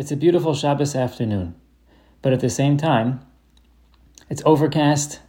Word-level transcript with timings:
It's 0.00 0.10
a 0.10 0.16
beautiful 0.16 0.54
Shabbos 0.54 0.96
afternoon, 0.96 1.56
but 2.22 2.32
at 2.32 2.40
the 2.40 2.48
same 2.48 2.78
time, 2.78 3.20
it's 4.30 4.42
overcast, 4.46 5.20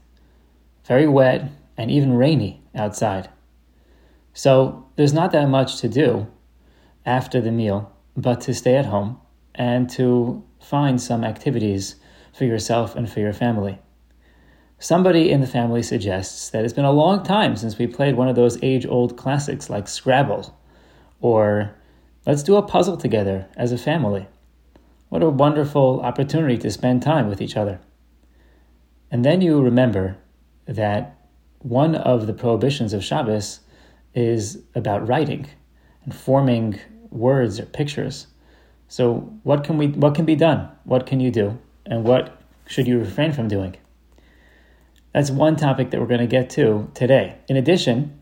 very 0.86 1.10
wet, 1.10 1.52
and 1.76 1.92
even 1.92 2.14
rainy 2.14 2.62
outside. 2.74 3.30
So 4.34 4.86
there's 4.96 5.12
not 5.12 5.34
that 5.34 5.50
much 5.50 5.82
to 5.82 5.90
do 5.90 6.26
after 7.06 7.42
the 7.42 7.52
meal, 7.52 7.92
but 8.16 8.40
to 8.42 8.54
stay 8.54 8.78
at 8.78 8.86
home 8.86 9.20
and 9.54 9.90
to 9.90 10.42
find 10.62 11.02
some 11.02 11.26
activities 11.26 11.98
for 12.34 12.46
yourself 12.46 12.96
and 12.96 13.12
for 13.12 13.20
your 13.20 13.34
family. 13.34 13.78
Somebody 14.80 15.32
in 15.32 15.42
the 15.42 15.48
family 15.48 15.84
suggests 15.84 16.50
that 16.52 16.64
it's 16.64 16.74
been 16.74 16.86
a 16.86 16.94
long 16.94 17.24
time 17.24 17.58
since 17.58 17.78
we 17.78 17.88
played 17.88 18.16
one 18.16 18.30
of 18.30 18.38
those 18.38 18.58
age 18.64 18.86
old 18.86 19.18
classics 19.18 19.70
like 19.70 19.90
Scrabble, 19.90 20.58
or 21.20 21.76
let's 22.26 22.42
do 22.42 22.56
a 22.56 22.62
puzzle 22.62 22.96
together 22.96 23.50
as 23.58 23.74
a 23.74 23.78
family. 23.78 24.28
What 25.12 25.24
a 25.24 25.30
wonderful 25.30 26.00
opportunity 26.00 26.58
to 26.60 26.72
spend 26.72 27.04
time 27.04 27.28
with 27.28 27.42
each 27.42 27.58
other. 27.58 27.82
And 29.12 29.26
then 29.26 29.42
you 29.42 29.62
remember 29.62 30.16
that 30.66 31.18
one 31.60 31.96
of 31.96 32.28
the 32.28 32.34
prohibitions 32.34 32.94
of 32.94 33.04
Shabbos 33.04 33.60
is 34.16 34.64
about 34.74 35.06
writing 35.06 35.50
and 36.06 36.16
forming 36.16 36.80
words 37.10 37.60
or 37.60 37.66
pictures. 37.66 38.28
So 38.88 39.38
what 39.44 39.66
can 39.66 39.78
we 39.78 39.88
what 39.88 40.16
can 40.16 40.24
be 40.24 40.38
done? 40.38 40.70
What 40.86 41.06
can 41.06 41.20
you 41.20 41.30
do? 41.30 41.60
And 41.86 42.06
what 42.06 42.42
should 42.66 42.88
you 42.88 42.98
refrain 42.98 43.34
from 43.34 43.50
doing? 43.50 43.76
That's 45.14 45.30
one 45.30 45.58
topic 45.58 45.92
that 45.92 46.00
we're 46.00 46.08
going 46.08 46.22
to 46.22 46.26
get 46.26 46.50
to 46.52 46.90
today. 46.94 47.36
In 47.50 47.58
addition, 47.58 48.18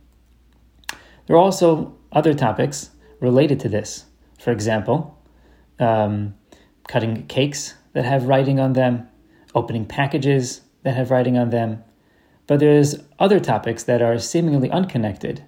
there 1.28 1.36
are 1.36 1.40
also 1.40 1.96
other 2.12 2.34
topics 2.34 2.90
related 3.20 3.60
to 3.60 3.70
this. 3.70 4.06
For 4.40 4.50
example, 4.50 5.16
um, 5.78 6.34
cutting 6.90 7.28
cakes 7.28 7.76
that 7.94 8.04
have 8.04 8.26
writing 8.26 8.60
on 8.60 8.74
them, 8.74 9.08
opening 9.54 9.86
packages 9.86 10.62
that 10.82 10.96
have 10.96 11.12
writing 11.12 11.38
on 11.38 11.52
them. 11.52 11.84
But 12.48 12.60
there's 12.60 12.96
other 13.20 13.40
topics 13.40 13.84
that 13.84 14.02
are 14.02 14.18
seemingly 14.18 14.72
unconnected, 14.72 15.46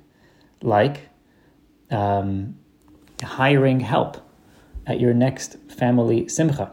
like 0.61 1.09
um, 1.89 2.59
hiring 3.23 3.79
help 3.79 4.17
at 4.85 4.99
your 4.99 5.15
next 5.15 5.57
family 5.67 6.27
simcha 6.27 6.71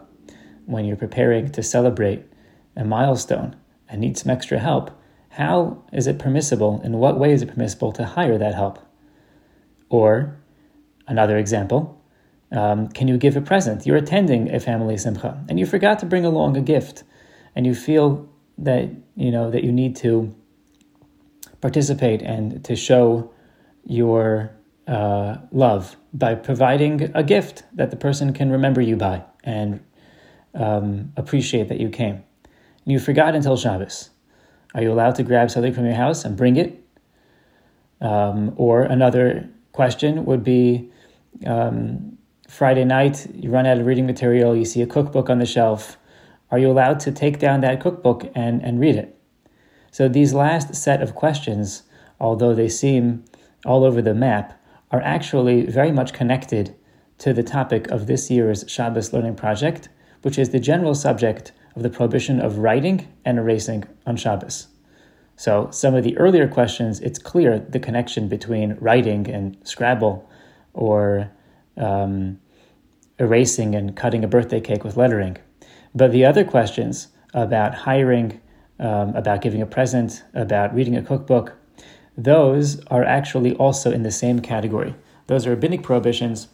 when 0.66 0.84
you're 0.84 0.96
preparing 0.96 1.50
to 1.52 1.62
celebrate 1.62 2.26
a 2.76 2.84
milestone 2.84 3.56
and 3.88 4.02
need 4.02 4.18
some 4.18 4.30
extra 4.30 4.58
help. 4.58 4.90
How 5.30 5.82
is 5.94 6.06
it 6.06 6.18
permissible? 6.18 6.82
In 6.84 6.98
what 6.98 7.18
way 7.18 7.32
is 7.32 7.40
it 7.40 7.54
permissible 7.54 7.92
to 7.92 8.04
hire 8.04 8.36
that 8.36 8.54
help? 8.54 8.78
Or 9.88 10.36
another 11.06 11.38
example, 11.38 11.97
um, 12.52 12.88
can 12.88 13.08
you 13.08 13.18
give 13.18 13.36
a 13.36 13.40
present? 13.40 13.86
You're 13.86 13.96
attending 13.96 14.54
a 14.54 14.60
family 14.60 14.96
simcha 14.96 15.44
and 15.48 15.58
you 15.58 15.66
forgot 15.66 15.98
to 16.00 16.06
bring 16.06 16.24
along 16.24 16.56
a 16.56 16.62
gift, 16.62 17.04
and 17.54 17.66
you 17.66 17.74
feel 17.74 18.28
that 18.58 18.90
you 19.16 19.30
know 19.30 19.50
that 19.50 19.64
you 19.64 19.72
need 19.72 19.96
to 19.96 20.34
participate 21.60 22.22
and 22.22 22.64
to 22.64 22.76
show 22.76 23.32
your 23.84 24.52
uh, 24.86 25.36
love 25.52 25.96
by 26.12 26.34
providing 26.34 27.10
a 27.14 27.22
gift 27.22 27.64
that 27.72 27.90
the 27.90 27.96
person 27.96 28.32
can 28.32 28.50
remember 28.50 28.80
you 28.80 28.96
by 28.96 29.22
and 29.44 29.80
um, 30.54 31.12
appreciate 31.16 31.68
that 31.68 31.80
you 31.80 31.88
came. 31.88 32.24
You 32.84 32.98
forgot 32.98 33.34
until 33.34 33.56
Shabbos. 33.56 34.10
Are 34.74 34.82
you 34.82 34.92
allowed 34.92 35.14
to 35.16 35.22
grab 35.22 35.50
something 35.50 35.72
from 35.72 35.84
your 35.84 35.94
house 35.94 36.24
and 36.24 36.36
bring 36.36 36.56
it? 36.56 36.84
Um, 38.00 38.54
or 38.56 38.82
another 38.82 39.48
question 39.72 40.24
would 40.24 40.44
be 40.44 40.90
um, 41.46 42.17
Friday 42.48 42.84
night, 42.84 43.26
you 43.34 43.50
run 43.50 43.66
out 43.66 43.78
of 43.78 43.86
reading 43.86 44.06
material, 44.06 44.56
you 44.56 44.64
see 44.64 44.80
a 44.80 44.86
cookbook 44.86 45.28
on 45.28 45.38
the 45.38 45.46
shelf. 45.46 45.98
Are 46.50 46.58
you 46.58 46.70
allowed 46.70 46.98
to 47.00 47.12
take 47.12 47.38
down 47.38 47.60
that 47.60 47.78
cookbook 47.78 48.32
and, 48.34 48.64
and 48.64 48.80
read 48.80 48.96
it? 48.96 49.20
So 49.90 50.08
these 50.08 50.32
last 50.32 50.74
set 50.74 51.02
of 51.02 51.14
questions, 51.14 51.82
although 52.18 52.54
they 52.54 52.70
seem 52.70 53.24
all 53.66 53.84
over 53.84 54.00
the 54.00 54.14
map, 54.14 54.58
are 54.90 55.02
actually 55.02 55.66
very 55.66 55.92
much 55.92 56.14
connected 56.14 56.74
to 57.18 57.34
the 57.34 57.42
topic 57.42 57.86
of 57.88 58.06
this 58.06 58.30
year's 58.30 58.64
Shabbos 58.66 59.12
Learning 59.12 59.34
Project, 59.34 59.90
which 60.22 60.38
is 60.38 60.48
the 60.48 60.58
general 60.58 60.94
subject 60.94 61.52
of 61.76 61.82
the 61.82 61.90
prohibition 61.90 62.40
of 62.40 62.58
writing 62.58 63.06
and 63.26 63.38
erasing 63.38 63.84
on 64.06 64.16
Shabbos. 64.16 64.68
So, 65.36 65.68
some 65.70 65.94
of 65.94 66.02
the 66.02 66.16
earlier 66.16 66.48
questions, 66.48 66.98
it's 67.00 67.18
clear 67.18 67.58
the 67.58 67.78
connection 67.78 68.26
between 68.26 68.76
writing 68.80 69.28
and 69.28 69.56
Scrabble 69.64 70.28
or 70.72 71.30
um, 71.78 72.38
erasing 73.18 73.74
and 73.74 73.96
cutting 73.96 74.24
a 74.24 74.28
birthday 74.28 74.60
cake 74.60 74.84
with 74.84 74.96
lettering. 74.96 75.36
But 75.94 76.12
the 76.12 76.24
other 76.24 76.44
questions 76.44 77.08
about 77.34 77.74
hiring, 77.74 78.40
um, 78.78 79.14
about 79.14 79.42
giving 79.42 79.62
a 79.62 79.66
present, 79.66 80.22
about 80.34 80.74
reading 80.74 80.96
a 80.96 81.02
cookbook, 81.02 81.54
those 82.16 82.84
are 82.86 83.04
actually 83.04 83.54
also 83.54 83.90
in 83.92 84.02
the 84.02 84.10
same 84.10 84.40
category. 84.40 84.94
Those 85.26 85.46
are 85.46 85.50
rabbinic 85.50 85.82
prohibitions 85.82 86.48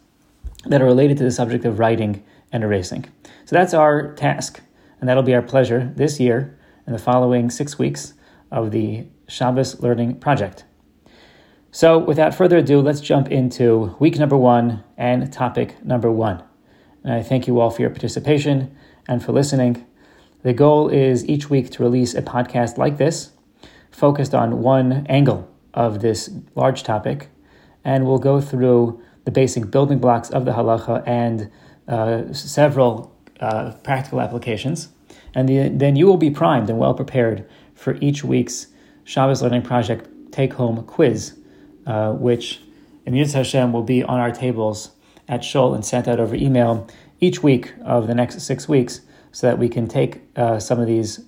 that 0.67 0.83
are 0.83 0.87
related 0.87 1.17
to 1.19 1.25
the 1.25 1.31
subject 1.31 1.65
of 1.65 1.79
writing 1.79 2.23
and 2.53 2.63
erasing. 2.63 3.07
So 3.45 3.57
that's 3.57 3.75
our 3.75 4.15
task, 4.15 4.61
and 5.01 5.09
that'll 5.09 5.23
be 5.23 5.35
our 5.35 5.43
pleasure 5.43 5.93
this 5.97 6.21
year 6.21 6.59
and 6.87 6.95
the 6.95 6.99
following 6.99 7.51
six 7.51 7.79
weeks 7.79 8.15
of 8.51 8.71
the 8.71 9.07
Shabbos 9.29 9.81
Learning 9.81 10.19
Project. 10.19 10.65
So, 11.75 11.99
without 11.99 12.37
further 12.37 12.59
ado, 12.59 12.81
let's 12.81 13.01
jump 13.01 13.33
into 13.33 13.97
week 13.99 14.17
number 14.17 14.37
one 14.37 14.85
and 14.97 15.33
topic 15.33 15.85
number 15.85 16.09
one. 16.09 16.41
And 17.03 17.15
I 17.15 17.21
thank 17.21 17.49
you 17.49 17.59
all 17.59 17.69
for 17.69 17.83
your 17.83 17.91
participation 17.91 18.73
and 19.09 19.21
for 19.21 19.33
listening. 19.33 19.85
The 20.45 20.53
goal 20.53 20.89
is 20.89 21.29
each 21.29 21.51
week 21.51 21.71
to 21.71 21.83
release 21.83 22.15
a 22.15 22.23
podcast 22.23 22.79
like 22.79 22.97
this, 22.99 23.33
focused 23.91 24.37
on 24.37 24.63
one 24.63 25.05
angle 25.09 25.51
of 25.75 26.01
this 26.01 26.31
large 26.55 26.85
topic, 26.85 27.29
and 27.83 28.07
we'll 28.07 28.21
go 28.21 28.41
through 28.41 29.03
the 29.25 29.33
basic 29.33 29.73
building 29.73 29.99
blocks 29.99 30.31
of 30.31 30.45
the 30.45 30.53
halacha 30.53 31.03
and 31.09 31.51
uh, 31.89 32.33
several 32.33 33.13
uh, 33.41 33.73
practical 33.83 34.21
applications. 34.21 34.91
And 35.35 35.49
the, 35.49 35.71
then 35.71 35.97
you 35.97 36.07
will 36.07 36.19
be 36.19 36.31
primed 36.31 36.71
and 36.71 36.79
well 36.79 36.95
prepared 36.95 37.51
for 37.75 37.97
each 38.01 38.23
week's 38.23 38.69
Shabbos 39.03 39.43
Learning 39.43 39.63
Project 39.63 40.09
take 40.31 40.53
home 40.53 40.81
quiz 40.85 41.41
uh, 41.87 42.13
which 42.13 42.61
in 43.07 43.15
Yud 43.15 43.33
Hashem 43.33 43.73
will 43.73 43.83
be 43.83 44.03
on 44.03 44.19
our 44.19 44.31
tables 44.31 44.93
at 45.29 45.45
Shul 45.45 45.75
and 45.75 45.85
sent 45.85 46.09
out 46.09 46.21
over 46.21 46.35
email 46.35 46.87
each 47.21 47.43
week 47.43 47.73
of 47.85 48.07
the 48.07 48.15
next 48.15 48.41
six 48.41 48.69
weeks 48.69 49.01
so 49.33 49.47
that 49.47 49.59
we 49.59 49.69
can 49.69 49.89
take 49.89 50.21
uh, 50.37 50.59
some 50.59 50.81
of 50.81 50.87
these 50.87 51.21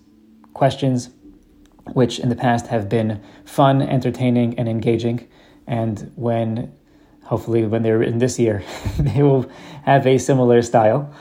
questions, 0.54 1.10
which 1.92 2.18
in 2.18 2.28
the 2.28 2.36
past 2.36 2.68
have 2.68 2.88
been 2.88 3.22
fun, 3.44 3.82
entertaining, 3.82 4.58
and 4.58 4.68
engaging. 4.68 5.26
And 5.66 6.12
when, 6.14 6.72
hopefully, 7.24 7.66
when 7.66 7.82
they're 7.82 7.98
written 7.98 8.18
this 8.18 8.38
year, 8.38 8.62
they 8.98 9.22
will 9.22 9.50
have 9.84 10.06
a 10.06 10.18
similar 10.18 10.62
style 10.62 11.12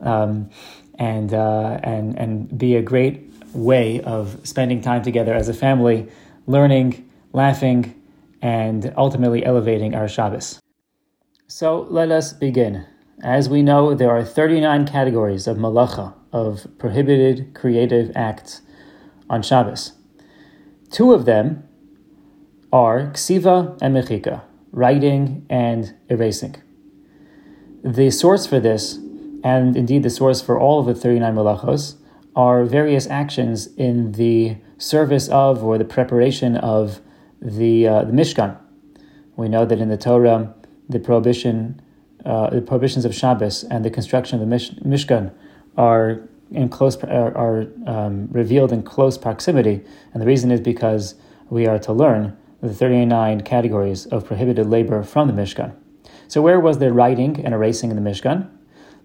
um, 0.00 0.50
and, 0.98 1.32
uh, 1.32 1.80
and, 1.82 2.18
and 2.18 2.58
be 2.58 2.76
a 2.76 2.82
great 2.82 3.30
way 3.54 4.00
of 4.00 4.40
spending 4.44 4.80
time 4.80 5.02
together 5.02 5.34
as 5.34 5.48
a 5.48 5.54
family, 5.54 6.08
learning, 6.46 7.08
laughing, 7.32 8.01
and 8.42 8.92
ultimately 8.96 9.46
elevating 9.46 9.94
our 9.94 10.08
Shabbos. 10.08 10.60
So 11.46 11.86
let 11.88 12.10
us 12.10 12.32
begin. 12.32 12.86
As 13.22 13.48
we 13.48 13.62
know, 13.62 13.94
there 13.94 14.10
are 14.10 14.24
39 14.24 14.86
categories 14.86 15.46
of 15.46 15.56
malacha, 15.56 16.14
of 16.32 16.66
prohibited 16.78 17.54
creative 17.54 18.10
acts 18.16 18.62
on 19.30 19.42
Shabbos. 19.42 19.92
Two 20.90 21.12
of 21.12 21.24
them 21.24 21.62
are 22.72 23.12
ksiva 23.12 23.78
and 23.80 23.94
mechika, 23.94 24.42
writing 24.72 25.46
and 25.48 25.94
erasing. 26.08 26.56
The 27.84 28.10
source 28.10 28.46
for 28.46 28.58
this, 28.58 28.96
and 29.44 29.76
indeed 29.76 30.02
the 30.02 30.10
source 30.10 30.40
for 30.40 30.58
all 30.58 30.80
of 30.80 30.86
the 30.86 30.94
39 30.94 31.34
malachos, 31.34 31.96
are 32.34 32.64
various 32.64 33.06
actions 33.06 33.68
in 33.76 34.12
the 34.12 34.56
service 34.78 35.28
of 35.28 35.62
or 35.62 35.78
the 35.78 35.84
preparation 35.84 36.56
of 36.56 37.00
the 37.42 37.88
uh, 37.88 38.04
the 38.04 38.12
Mishkan. 38.12 38.56
We 39.36 39.48
know 39.48 39.64
that 39.66 39.80
in 39.80 39.88
the 39.88 39.96
Torah, 39.96 40.54
the 40.88 41.00
prohibition, 41.00 41.80
uh, 42.24 42.50
the 42.50 42.62
prohibitions 42.62 43.04
of 43.04 43.14
Shabbos 43.14 43.64
and 43.64 43.84
the 43.84 43.90
construction 43.90 44.36
of 44.36 44.40
the 44.40 44.46
Mish- 44.46 44.70
Mishkan 44.76 45.32
are 45.76 46.22
in 46.52 46.68
close 46.68 46.96
are, 47.04 47.36
are 47.36 47.66
um, 47.86 48.28
revealed 48.30 48.72
in 48.72 48.82
close 48.82 49.18
proximity, 49.18 49.82
and 50.12 50.22
the 50.22 50.26
reason 50.26 50.50
is 50.50 50.60
because 50.60 51.14
we 51.50 51.66
are 51.66 51.78
to 51.80 51.92
learn 51.92 52.36
the 52.60 52.72
39 52.72 53.40
categories 53.40 54.06
of 54.06 54.24
prohibited 54.24 54.66
labor 54.66 55.02
from 55.02 55.26
the 55.26 55.34
Mishkan. 55.34 55.74
So, 56.28 56.40
where 56.40 56.60
was 56.60 56.78
the 56.78 56.92
writing 56.92 57.44
and 57.44 57.52
erasing 57.54 57.90
in 57.90 58.02
the 58.02 58.08
Mishkan? 58.08 58.48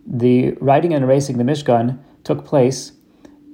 The 0.05 0.51
writing 0.61 0.93
and 0.93 1.03
erasing 1.03 1.37
the 1.37 1.43
Mishkan 1.43 1.99
took 2.23 2.45
place 2.45 2.91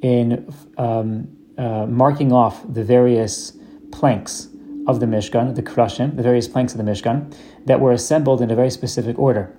in 0.02 0.54
um, 0.78 1.30
uh, 1.58 1.86
marking 1.86 2.34
off 2.34 2.62
the 2.72 2.84
various 2.84 3.54
planks 3.92 4.50
of 4.88 5.00
the 5.00 5.06
Mishkan, 5.06 5.56
the 5.56 5.64
Krashim, 5.64 6.16
the 6.16 6.24
various 6.24 6.48
planks 6.48 6.74
of 6.74 6.78
the 6.78 6.84
Mishkan, 6.84 7.36
that 7.66 7.80
were 7.80 7.92
assembled 7.92 8.42
in 8.42 8.52
a 8.52 8.56
very 8.56 8.70
specific 8.70 9.18
order. 9.18 9.56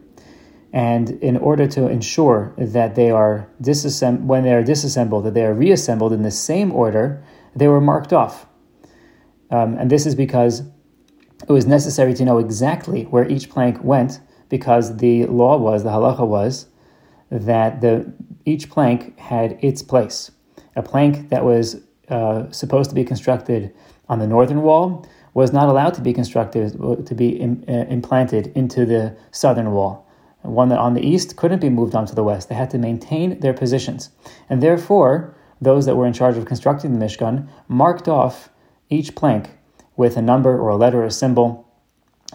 And 0.73 1.11
in 1.23 1.37
order 1.37 1.69
to 1.69 1.87
ensure 1.89 2.53
that 2.59 2.97
they 2.97 3.11
are 3.11 3.49
disassembled, 3.61 4.29
when 4.29 4.43
they 4.43 4.53
are 4.53 4.63
disassembled, 4.63 5.25
that 5.25 5.35
they 5.35 5.45
are 5.45 5.55
reassembled 5.55 6.13
in 6.13 6.23
the 6.23 6.33
same 6.33 6.73
order, 6.73 7.23
they 7.55 7.69
were 7.69 7.81
marked 7.81 8.13
off. 8.13 8.47
Um, 9.51 9.79
and 9.79 9.89
this 9.89 10.05
is 10.05 10.17
because 10.17 10.63
it 11.49 11.53
was 11.53 11.67
necessary 11.67 12.13
to 12.15 12.25
know 12.25 12.39
exactly 12.39 13.05
where 13.05 13.29
each 13.29 13.49
plank 13.51 13.83
went, 13.85 14.21
because 14.49 14.97
the 14.97 15.27
law 15.27 15.57
was, 15.57 15.85
the 15.85 15.91
halacha 15.91 16.27
was, 16.27 16.67
that 17.31 17.81
the 17.81 18.13
each 18.45 18.69
plank 18.69 19.19
had 19.19 19.59
its 19.63 19.83
place. 19.83 20.31
A 20.77 20.83
plank 20.83 21.29
that 21.31 21.45
was 21.45 21.83
uh, 22.09 22.51
supposed 22.51 22.91
to 22.91 22.95
be 22.95 23.05
constructed 23.05 23.73
on 24.09 24.19
the 24.19 24.27
northern 24.27 24.63
wall 24.63 25.07
was 25.33 25.53
not 25.53 25.69
allowed 25.69 25.95
to 25.95 26.01
be 26.01 26.13
constructed 26.13 26.73
to 27.07 27.15
be 27.15 27.41
Im, 27.41 27.65
uh, 27.69 27.73
implanted 27.89 28.53
into 28.55 28.87
the 28.87 29.17
southern 29.33 29.73
wall. 29.73 30.07
One 30.43 30.69
that 30.69 30.79
on 30.79 30.95
the 30.95 31.01
east 31.01 31.37
couldn't 31.37 31.61
be 31.61 31.71
moved 31.71 31.95
onto 31.95 32.15
the 32.15 32.23
west. 32.23 32.49
They 32.49 32.55
had 32.55 32.71
to 32.71 32.79
maintain 32.79 33.41
their 33.41 33.55
positions, 33.55 34.11
and 34.49 34.63
therefore 34.63 35.35
those 35.61 35.87
that 35.87 35.97
were 35.97 36.07
in 36.07 36.13
charge 36.13 36.37
of 36.37 36.45
constructing 36.45 36.99
the 36.99 37.05
Mishkan 37.05 37.49
marked 37.67 38.09
off 38.09 38.51
each 38.91 39.15
plank 39.15 39.51
with 39.97 40.17
a 40.17 40.23
number 40.23 40.59
or 40.59 40.69
a 40.69 40.77
letter 40.77 41.03
or 41.03 41.07
a 41.07 41.11
symbol 41.11 41.67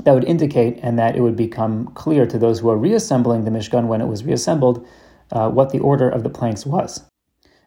that 0.04 0.14
would 0.14 0.24
indicate 0.24 0.80
and 0.82 0.98
that 0.98 1.16
it 1.16 1.22
would 1.22 1.36
become 1.36 1.88
clear 1.94 2.26
to 2.26 2.38
those 2.40 2.60
who 2.60 2.70
are 2.70 2.78
reassembling 2.78 3.44
the 3.44 3.52
Mishkan 3.52 3.88
when 3.88 4.02
it 4.02 4.08
was 4.08 4.24
reassembled 4.24 4.86
uh, 5.32 5.50
what 5.50 5.72
the 5.72 5.80
order 5.80 6.10
of 6.10 6.24
the 6.24 6.30
planks 6.30 6.66
was. 6.66 7.04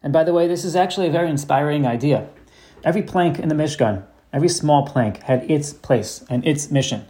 And 0.01 0.11
by 0.11 0.23
the 0.23 0.33
way, 0.33 0.47
this 0.47 0.65
is 0.65 0.75
actually 0.75 1.07
a 1.07 1.11
very 1.11 1.29
inspiring 1.29 1.85
idea. 1.85 2.27
Every 2.83 3.01
plank 3.01 3.39
in 3.39 3.47
the 3.47 3.55
Mishkan, 3.55 4.03
every 4.33 4.49
small 4.49 4.85
plank, 4.85 5.23
had 5.23 5.49
its 5.49 5.71
place 5.71 6.25
and 6.29 6.45
its 6.45 6.69
mission. 6.69 7.05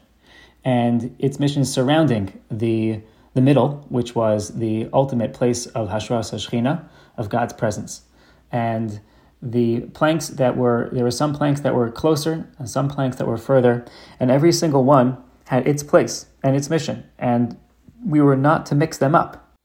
And 0.63 1.15
its 1.17 1.39
mission 1.39 1.65
surrounding 1.65 2.39
the, 2.51 3.01
the 3.33 3.41
middle, 3.41 3.85
which 3.89 4.15
was 4.15 4.49
the 4.59 4.87
ultimate 4.93 5.33
place 5.33 5.65
of 5.67 5.89
Hashras 5.89 6.31
Hashchina, 6.31 6.85
of 7.17 7.29
God's 7.29 7.53
presence. 7.53 8.03
And 8.51 8.99
the 9.41 9.81
planks 9.93 10.27
that 10.29 10.55
were, 10.55 10.89
there 10.91 11.03
were 11.03 11.11
some 11.11 11.33
planks 11.33 11.61
that 11.61 11.75
were 11.75 11.89
closer 11.91 12.47
and 12.59 12.69
some 12.69 12.87
planks 12.87 13.17
that 13.17 13.27
were 13.27 13.37
further, 13.37 13.83
and 14.19 14.29
every 14.29 14.51
single 14.51 14.83
one 14.83 15.17
had 15.47 15.67
its 15.67 15.83
place 15.83 16.27
and 16.43 16.55
its 16.55 16.69
mission. 16.69 17.03
And 17.17 17.57
we 18.05 18.21
were 18.21 18.37
not 18.37 18.65
to 18.67 18.75
mix 18.75 18.97
them 18.97 19.15
up. 19.15 19.55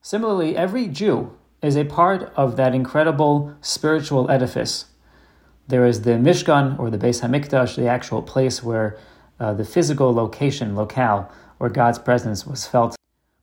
Similarly, 0.00 0.56
every 0.56 0.88
Jew 0.88 1.36
is 1.62 1.76
a 1.76 1.84
part 1.84 2.32
of 2.36 2.56
that 2.56 2.74
incredible 2.74 3.54
spiritual 3.60 4.30
edifice. 4.30 4.86
There 5.68 5.84
is 5.84 6.00
the 6.00 6.12
Mishkan 6.12 6.78
or 6.78 6.88
the 6.88 6.96
Beis 6.96 7.20
Hamikdash, 7.20 7.76
the 7.76 7.88
actual 7.88 8.22
place 8.22 8.62
where 8.62 8.96
uh, 9.38 9.52
the 9.52 9.66
physical 9.66 10.14
location, 10.14 10.74
locale, 10.74 11.30
where 11.58 11.68
God's 11.68 11.98
presence 11.98 12.46
was 12.46 12.66
felt. 12.66 12.96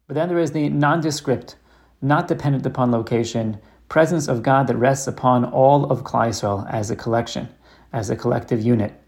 But 0.07 0.15
then 0.15 0.29
there 0.29 0.39
is 0.39 0.51
the 0.51 0.69
nondescript, 0.69 1.55
not 2.01 2.27
dependent 2.27 2.65
upon 2.65 2.89
location, 2.89 3.59
presence 3.89 4.27
of 4.27 4.41
God 4.41 4.65
that 4.65 4.75
rests 4.75 5.05
upon 5.05 5.45
all 5.45 5.85
of 5.91 6.03
Yisrael 6.03 6.67
as 6.73 6.89
a 6.89 6.95
collection, 6.95 7.47
as 7.93 8.09
a 8.09 8.15
collective 8.15 8.59
unit. 8.59 8.99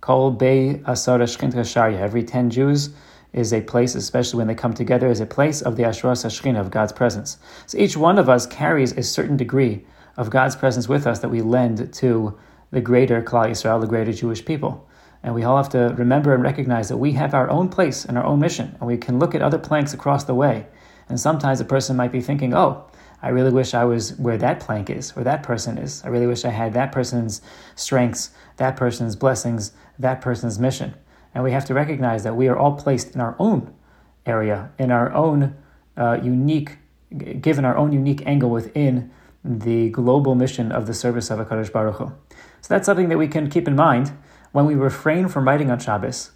Kol 0.00 0.30
Bei 0.30 0.80
Asara 0.86 1.24
Shchinta 1.24 2.00
Every 2.00 2.24
ten 2.24 2.48
Jews 2.48 2.94
is 3.34 3.52
a 3.52 3.60
place, 3.60 3.94
especially 3.94 4.38
when 4.38 4.46
they 4.46 4.54
come 4.54 4.72
together, 4.72 5.08
is 5.08 5.20
a 5.20 5.26
place 5.26 5.60
of 5.60 5.76
the 5.76 5.82
Ashras 5.82 6.24
Hashchina, 6.24 6.60
of 6.60 6.70
God's 6.70 6.92
presence. 6.92 7.36
So 7.66 7.76
each 7.76 7.94
one 7.94 8.18
of 8.18 8.30
us 8.30 8.46
carries 8.46 8.92
a 8.92 9.02
certain 9.02 9.36
degree 9.36 9.84
of 10.16 10.30
God's 10.30 10.56
presence 10.56 10.88
with 10.88 11.06
us 11.06 11.18
that 11.18 11.28
we 11.28 11.42
lend 11.42 11.92
to 11.92 12.38
the 12.74 12.80
greater 12.80 13.22
Klal 13.22 13.48
Yisrael, 13.48 13.80
the 13.80 13.86
greater 13.86 14.12
Jewish 14.12 14.44
people. 14.44 14.88
And 15.22 15.32
we 15.32 15.44
all 15.44 15.56
have 15.56 15.68
to 15.70 15.94
remember 15.96 16.34
and 16.34 16.42
recognize 16.42 16.88
that 16.88 16.96
we 16.96 17.12
have 17.12 17.32
our 17.32 17.48
own 17.48 17.68
place 17.68 18.04
and 18.04 18.18
our 18.18 18.24
own 18.24 18.40
mission, 18.40 18.76
and 18.78 18.86
we 18.86 18.98
can 18.98 19.20
look 19.20 19.34
at 19.34 19.42
other 19.42 19.58
planks 19.58 19.94
across 19.94 20.24
the 20.24 20.34
way. 20.34 20.66
And 21.08 21.18
sometimes 21.18 21.60
a 21.60 21.64
person 21.64 21.96
might 21.96 22.10
be 22.10 22.20
thinking, 22.20 22.52
oh, 22.52 22.84
I 23.22 23.28
really 23.28 23.52
wish 23.52 23.74
I 23.74 23.84
was 23.84 24.18
where 24.18 24.36
that 24.38 24.58
plank 24.58 24.90
is, 24.90 25.14
where 25.14 25.24
that 25.24 25.44
person 25.44 25.78
is. 25.78 26.02
I 26.04 26.08
really 26.08 26.26
wish 26.26 26.44
I 26.44 26.50
had 26.50 26.74
that 26.74 26.90
person's 26.90 27.40
strengths, 27.76 28.30
that 28.56 28.76
person's 28.76 29.14
blessings, 29.14 29.72
that 30.00 30.20
person's 30.20 30.58
mission. 30.58 30.94
And 31.32 31.44
we 31.44 31.52
have 31.52 31.64
to 31.66 31.74
recognize 31.74 32.24
that 32.24 32.34
we 32.34 32.48
are 32.48 32.56
all 32.56 32.72
placed 32.72 33.14
in 33.14 33.20
our 33.20 33.36
own 33.38 33.72
area, 34.26 34.72
in 34.78 34.90
our 34.90 35.12
own 35.12 35.56
uh, 35.96 36.18
unique, 36.22 36.78
given 37.40 37.64
our 37.64 37.76
own 37.76 37.92
unique 37.92 38.26
angle 38.26 38.50
within 38.50 39.12
the 39.44 39.90
global 39.90 40.34
mission 40.34 40.72
of 40.72 40.86
the 40.86 40.94
service 40.94 41.30
of 41.30 41.38
HaKadosh 41.38 41.72
Baruch 41.72 41.96
Hu. 41.96 42.12
So 42.64 42.72
that's 42.72 42.86
something 42.86 43.10
that 43.10 43.18
we 43.18 43.28
can 43.28 43.50
keep 43.50 43.68
in 43.68 43.76
mind 43.76 44.12
when 44.52 44.64
we 44.64 44.74
refrain 44.74 45.28
from 45.28 45.46
writing 45.46 45.70
on 45.70 45.78
Shabbos 45.78 46.30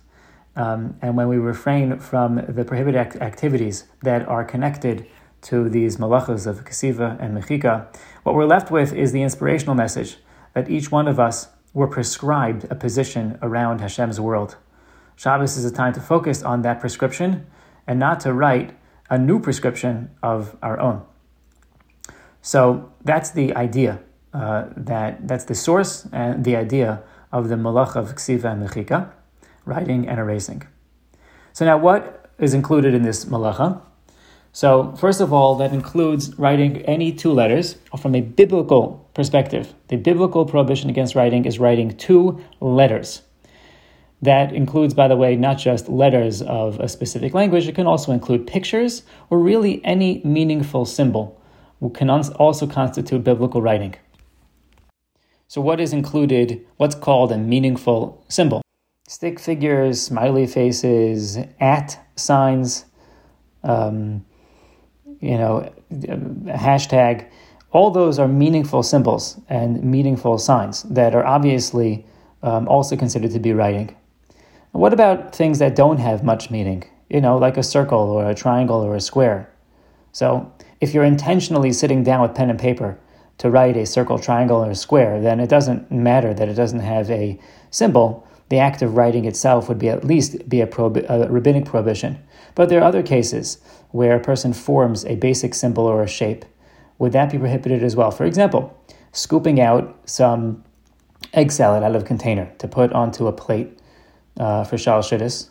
um, 0.56 0.98
and 1.00 1.16
when 1.16 1.26
we 1.26 1.38
refrain 1.38 1.98
from 2.00 2.44
the 2.46 2.66
prohibited 2.66 3.00
act- 3.00 3.16
activities 3.16 3.84
that 4.02 4.28
are 4.28 4.44
connected 4.44 5.06
to 5.40 5.70
these 5.70 5.96
malachas 5.96 6.46
of 6.46 6.66
Kesiva 6.66 7.18
and 7.18 7.34
Mechika. 7.34 7.86
What 8.24 8.34
we're 8.34 8.44
left 8.44 8.70
with 8.70 8.92
is 8.92 9.12
the 9.12 9.22
inspirational 9.22 9.74
message 9.74 10.18
that 10.52 10.68
each 10.68 10.92
one 10.92 11.08
of 11.08 11.18
us 11.18 11.48
were 11.72 11.86
prescribed 11.86 12.64
a 12.70 12.74
position 12.74 13.38
around 13.40 13.80
Hashem's 13.80 14.20
world. 14.20 14.58
Shabbos 15.16 15.56
is 15.56 15.64
a 15.64 15.72
time 15.72 15.94
to 15.94 16.00
focus 16.00 16.42
on 16.42 16.60
that 16.60 16.78
prescription 16.78 17.46
and 17.86 17.98
not 17.98 18.20
to 18.20 18.34
write 18.34 18.76
a 19.08 19.16
new 19.16 19.40
prescription 19.40 20.10
of 20.22 20.58
our 20.62 20.78
own. 20.78 21.06
So 22.42 22.92
that's 23.02 23.30
the 23.30 23.54
idea. 23.54 24.00
Uh, 24.38 24.68
that 24.76 25.26
that's 25.26 25.44
the 25.44 25.54
source 25.54 26.06
and 26.12 26.44
the 26.44 26.54
idea 26.54 27.02
of 27.32 27.48
the 27.48 27.56
malach 27.56 27.96
of 27.96 28.14
ksiva 28.14 28.52
and 28.52 28.62
mechika, 28.62 29.10
writing 29.64 30.06
and 30.06 30.20
erasing. 30.20 30.62
So 31.52 31.64
now, 31.64 31.76
what 31.76 32.30
is 32.38 32.54
included 32.54 32.94
in 32.94 33.02
this 33.02 33.24
malacha? 33.24 33.80
So 34.52 34.94
first 34.96 35.20
of 35.20 35.32
all, 35.32 35.56
that 35.56 35.72
includes 35.72 36.38
writing 36.38 36.82
any 36.82 37.12
two 37.12 37.32
letters 37.32 37.78
from 38.00 38.14
a 38.14 38.20
biblical 38.20 39.10
perspective. 39.12 39.74
The 39.88 39.96
biblical 39.96 40.46
prohibition 40.46 40.88
against 40.88 41.16
writing 41.16 41.44
is 41.44 41.58
writing 41.58 41.96
two 41.96 42.40
letters. 42.60 43.22
That 44.22 44.52
includes, 44.52 44.94
by 44.94 45.08
the 45.08 45.16
way, 45.16 45.34
not 45.34 45.58
just 45.58 45.88
letters 45.88 46.42
of 46.42 46.78
a 46.78 46.88
specific 46.88 47.34
language, 47.34 47.66
it 47.66 47.74
can 47.74 47.88
also 47.88 48.12
include 48.12 48.46
pictures 48.46 49.02
or 49.30 49.40
really 49.40 49.84
any 49.84 50.22
meaningful 50.24 50.84
symbol 50.84 51.40
which 51.80 51.94
can 51.94 52.08
also 52.08 52.66
constitute 52.66 53.24
biblical 53.24 53.60
writing. 53.62 53.96
So, 55.48 55.62
what 55.62 55.80
is 55.80 55.94
included, 55.94 56.66
what's 56.76 56.94
called 56.94 57.32
a 57.32 57.38
meaningful 57.38 58.22
symbol? 58.28 58.60
Stick 59.08 59.40
figures, 59.40 59.98
smiley 59.98 60.46
faces, 60.46 61.38
at 61.58 61.98
signs, 62.16 62.84
um, 63.64 64.26
you 65.20 65.38
know, 65.38 65.72
hashtag, 65.90 67.26
all 67.72 67.90
those 67.90 68.18
are 68.18 68.28
meaningful 68.28 68.82
symbols 68.82 69.40
and 69.48 69.82
meaningful 69.82 70.36
signs 70.36 70.82
that 70.82 71.14
are 71.14 71.24
obviously 71.24 72.04
um, 72.42 72.68
also 72.68 72.94
considered 72.94 73.30
to 73.30 73.38
be 73.38 73.54
writing. 73.54 73.96
What 74.72 74.92
about 74.92 75.34
things 75.34 75.58
that 75.60 75.74
don't 75.74 75.98
have 75.98 76.22
much 76.22 76.50
meaning? 76.50 76.84
You 77.08 77.22
know, 77.22 77.38
like 77.38 77.56
a 77.56 77.62
circle 77.62 77.98
or 77.98 78.28
a 78.28 78.34
triangle 78.34 78.82
or 78.82 78.94
a 78.94 79.00
square. 79.00 79.50
So, 80.12 80.52
if 80.82 80.92
you're 80.92 81.04
intentionally 81.04 81.72
sitting 81.72 82.02
down 82.02 82.20
with 82.20 82.34
pen 82.34 82.50
and 82.50 82.58
paper 82.58 82.98
to 83.38 83.50
write 83.50 83.76
a 83.76 83.86
circle, 83.86 84.18
triangle, 84.18 84.64
or 84.64 84.70
a 84.70 84.74
square, 84.74 85.20
then 85.20 85.40
it 85.40 85.48
doesn't 85.48 85.90
matter 85.90 86.34
that 86.34 86.48
it 86.48 86.54
doesn't 86.54 86.80
have 86.80 87.10
a 87.10 87.38
symbol. 87.70 88.26
The 88.48 88.58
act 88.58 88.82
of 88.82 88.96
writing 88.96 89.24
itself 89.24 89.68
would 89.68 89.78
be 89.78 89.88
at 89.88 90.04
least 90.04 90.48
be 90.48 90.60
a, 90.60 90.68
a 90.68 91.30
rabbinic 91.30 91.64
prohibition. 91.64 92.18
But 92.54 92.68
there 92.68 92.80
are 92.80 92.84
other 92.84 93.02
cases 93.02 93.58
where 93.90 94.16
a 94.16 94.20
person 94.20 94.52
forms 94.52 95.04
a 95.04 95.14
basic 95.16 95.54
symbol 95.54 95.84
or 95.84 96.02
a 96.02 96.08
shape. 96.08 96.44
Would 96.98 97.12
that 97.12 97.30
be 97.30 97.38
prohibited 97.38 97.82
as 97.82 97.94
well? 97.94 98.10
For 98.10 98.24
example, 98.24 98.76
scooping 99.12 99.60
out 99.60 99.96
some 100.04 100.64
egg 101.32 101.52
salad 101.52 101.82
out 101.82 101.94
of 101.94 102.02
a 102.02 102.06
container 102.06 102.52
to 102.58 102.66
put 102.66 102.92
onto 102.92 103.26
a 103.26 103.32
plate 103.32 103.78
uh, 104.38 104.64
for 104.64 104.76
Shalosh 104.76 105.48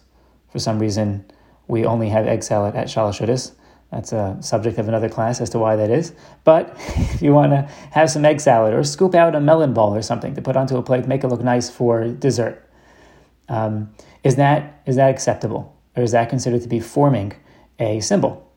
For 0.49 0.59
some 0.59 0.79
reason, 0.79 1.25
we 1.67 1.85
only 1.85 2.09
have 2.09 2.27
egg 2.27 2.43
salad 2.43 2.75
at 2.75 2.87
Shalosh 2.87 3.47
That's 3.91 4.11
a 4.11 4.37
subject 4.41 4.77
of 4.77 4.87
another 4.87 5.09
class 5.09 5.39
as 5.39 5.49
to 5.51 5.59
why 5.59 5.75
that 5.77 5.89
is. 5.89 6.13
But 6.43 6.73
if 6.77 7.21
you 7.21 7.33
want 7.33 7.51
to 7.51 7.61
have 7.91 8.09
some 8.09 8.25
egg 8.25 8.41
salad 8.41 8.73
or 8.73 8.83
scoop 8.83 9.15
out 9.15 9.35
a 9.35 9.39
melon 9.39 9.73
ball 9.73 9.95
or 9.95 10.01
something 10.01 10.35
to 10.35 10.41
put 10.41 10.57
onto 10.57 10.77
a 10.77 10.83
plate, 10.83 11.07
make 11.07 11.23
it 11.23 11.27
look 11.27 11.41
nice 11.41 11.69
for 11.69 12.07
dessert, 12.07 12.69
um, 13.49 13.91
is 14.23 14.35
that 14.35 14.81
is 14.85 14.97
that 14.97 15.09
acceptable, 15.09 15.75
or 15.95 16.03
is 16.03 16.11
that 16.11 16.29
considered 16.29 16.61
to 16.61 16.67
be 16.67 16.79
forming 16.79 17.33
a 17.79 17.99
symbol? 18.01 18.51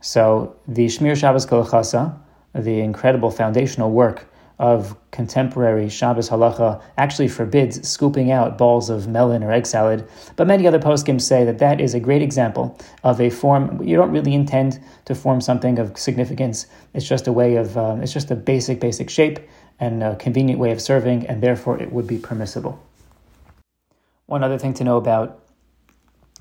So 0.00 0.56
the 0.68 0.86
Shemiras 0.86 1.18
Shabbos 1.18 1.44
Kehilchasa, 1.44 2.16
the 2.54 2.80
incredible 2.80 3.30
foundational 3.30 3.90
work 3.90 4.32
of 4.58 4.96
contemporary 5.12 5.88
Shabbos 5.88 6.28
halacha 6.28 6.82
actually 6.96 7.28
forbids 7.28 7.88
scooping 7.88 8.32
out 8.32 8.58
balls 8.58 8.90
of 8.90 9.06
melon 9.06 9.44
or 9.44 9.52
egg 9.52 9.66
salad, 9.66 10.06
but 10.36 10.46
many 10.46 10.66
other 10.66 10.80
poskim 10.80 11.20
say 11.20 11.44
that 11.44 11.58
that 11.58 11.80
is 11.80 11.94
a 11.94 12.00
great 12.00 12.22
example 12.22 12.76
of 13.04 13.20
a 13.20 13.30
form. 13.30 13.80
You 13.82 13.96
don't 13.96 14.10
really 14.10 14.34
intend 14.34 14.80
to 15.04 15.14
form 15.14 15.40
something 15.40 15.78
of 15.78 15.96
significance. 15.96 16.66
It's 16.92 17.06
just 17.06 17.28
a 17.28 17.32
way 17.32 17.56
of, 17.56 17.78
um, 17.78 18.02
it's 18.02 18.12
just 18.12 18.30
a 18.30 18.36
basic, 18.36 18.80
basic 18.80 19.10
shape 19.10 19.38
and 19.78 20.02
a 20.02 20.16
convenient 20.16 20.58
way 20.58 20.72
of 20.72 20.80
serving, 20.80 21.26
and 21.26 21.40
therefore 21.40 21.80
it 21.80 21.92
would 21.92 22.06
be 22.06 22.18
permissible. 22.18 22.82
One 24.26 24.42
other 24.42 24.58
thing 24.58 24.74
to 24.74 24.84
know 24.84 24.96
about 24.96 25.40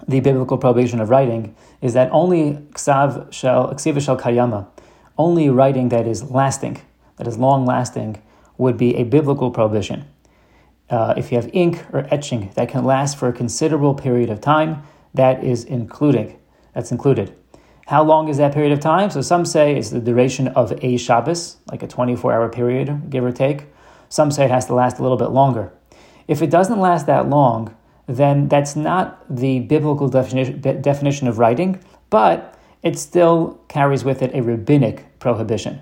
the 0.08 0.20
biblical 0.20 0.58
prohibition 0.58 1.00
of 1.00 1.10
writing 1.10 1.56
is 1.82 1.94
that 1.94 2.10
only 2.12 2.54
ksav 2.74 3.32
shel 3.32 3.74
ksiva 3.76 4.02
shel 4.02 4.18
kayama, 4.18 4.68
only 5.18 5.50
writing 5.50 5.90
that 5.90 6.08
is 6.08 6.30
lasting, 6.32 6.82
that 7.18 7.28
is 7.28 7.38
long 7.38 7.66
lasting, 7.66 8.22
would 8.58 8.78
be 8.78 8.96
a 8.96 9.04
biblical 9.04 9.52
prohibition. 9.52 10.06
Uh, 10.90 11.14
if 11.18 11.32
you 11.32 11.38
have 11.38 11.50
ink 11.54 11.86
or 11.92 12.08
etching 12.10 12.50
that 12.56 12.70
can 12.70 12.86
last 12.86 13.18
for 13.18 13.28
a 13.28 13.34
considerable 13.34 13.94
period 13.94 14.30
of 14.30 14.40
time, 14.40 14.82
that 15.14 15.44
is 15.44 15.64
including. 15.64 16.40
That's 16.74 16.92
included. 16.92 17.36
How 17.88 18.04
long 18.04 18.28
is 18.28 18.38
that 18.38 18.54
period 18.54 18.72
of 18.72 18.80
time? 18.80 19.10
So 19.10 19.22
some 19.22 19.46
say 19.46 19.76
it's 19.76 19.90
the 19.90 20.00
duration 20.00 20.50
of 20.50 20.74
a 20.84 20.98
Shabbos, 20.98 21.58
like 21.72 21.84
a 21.84 21.88
24 21.88 22.34
hour 22.34 22.50
period, 22.50 23.10
give 23.10 23.24
or 23.24 23.32
take. 23.32 23.66
Some 24.10 24.32
say 24.32 24.46
it 24.46 24.52
has 24.52 24.66
to 24.68 24.74
last 24.74 25.00
a 25.00 25.02
little 25.02 25.18
bit 25.18 25.30
longer. 25.30 25.72
If 26.28 26.42
it 26.42 26.50
doesn't 26.50 26.80
last 26.80 27.06
that 27.08 27.30
long, 27.30 27.76
then 28.08 28.48
that's 28.48 28.76
not 28.76 29.24
the 29.30 29.60
biblical 29.60 30.08
definition, 30.08 30.62
definition 30.62 31.28
of 31.28 31.40
writing, 31.40 31.82
but 32.10 32.58
it 32.84 32.98
still 32.98 33.60
carries 33.68 34.04
with 34.04 34.22
it 34.22 34.34
a 34.34 34.42
rabbinic 34.42 35.20
prohibition. 35.20 35.82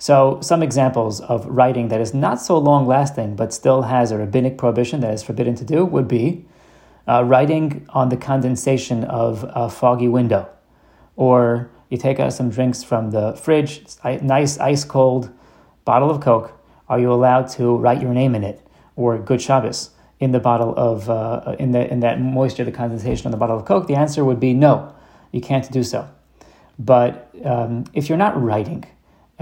So, 0.00 0.38
some 0.40 0.62
examples 0.62 1.20
of 1.20 1.44
writing 1.44 1.88
that 1.88 2.00
is 2.00 2.14
not 2.14 2.40
so 2.40 2.56
long 2.56 2.86
lasting 2.86 3.36
but 3.36 3.52
still 3.52 3.82
has 3.82 4.10
a 4.10 4.16
rabbinic 4.16 4.56
prohibition 4.56 5.00
that 5.00 5.12
is 5.12 5.22
forbidden 5.22 5.54
to 5.56 5.64
do 5.64 5.84
would 5.84 6.08
be 6.08 6.46
uh, 7.06 7.22
writing 7.22 7.86
on 7.90 8.08
the 8.08 8.16
condensation 8.16 9.04
of 9.04 9.44
a 9.54 9.68
foggy 9.68 10.08
window. 10.08 10.48
Or 11.16 11.70
you 11.90 11.98
take 11.98 12.18
out 12.18 12.32
some 12.32 12.48
drinks 12.48 12.82
from 12.82 13.10
the 13.10 13.34
fridge, 13.34 13.84
nice 14.22 14.58
ice 14.58 14.84
cold 14.84 15.30
bottle 15.84 16.10
of 16.10 16.22
Coke. 16.22 16.58
Are 16.88 16.98
you 16.98 17.12
allowed 17.12 17.50
to 17.50 17.76
write 17.76 18.00
your 18.00 18.14
name 18.14 18.34
in 18.34 18.42
it? 18.42 18.66
Or 18.96 19.18
Good 19.18 19.42
Shabbos 19.42 19.90
in 20.18 20.32
the 20.32 20.40
bottle 20.40 20.72
of, 20.78 21.10
uh, 21.10 21.56
in, 21.58 21.72
the, 21.72 21.86
in 21.92 22.00
that 22.00 22.18
moisture, 22.18 22.64
the 22.64 22.72
condensation 22.72 23.26
on 23.26 23.32
the 23.32 23.36
bottle 23.36 23.58
of 23.58 23.66
Coke? 23.66 23.86
The 23.86 23.96
answer 23.96 24.24
would 24.24 24.40
be 24.40 24.54
no, 24.54 24.94
you 25.30 25.42
can't 25.42 25.70
do 25.70 25.82
so. 25.82 26.08
But 26.78 27.30
um, 27.44 27.84
if 27.92 28.08
you're 28.08 28.16
not 28.16 28.42
writing, 28.42 28.86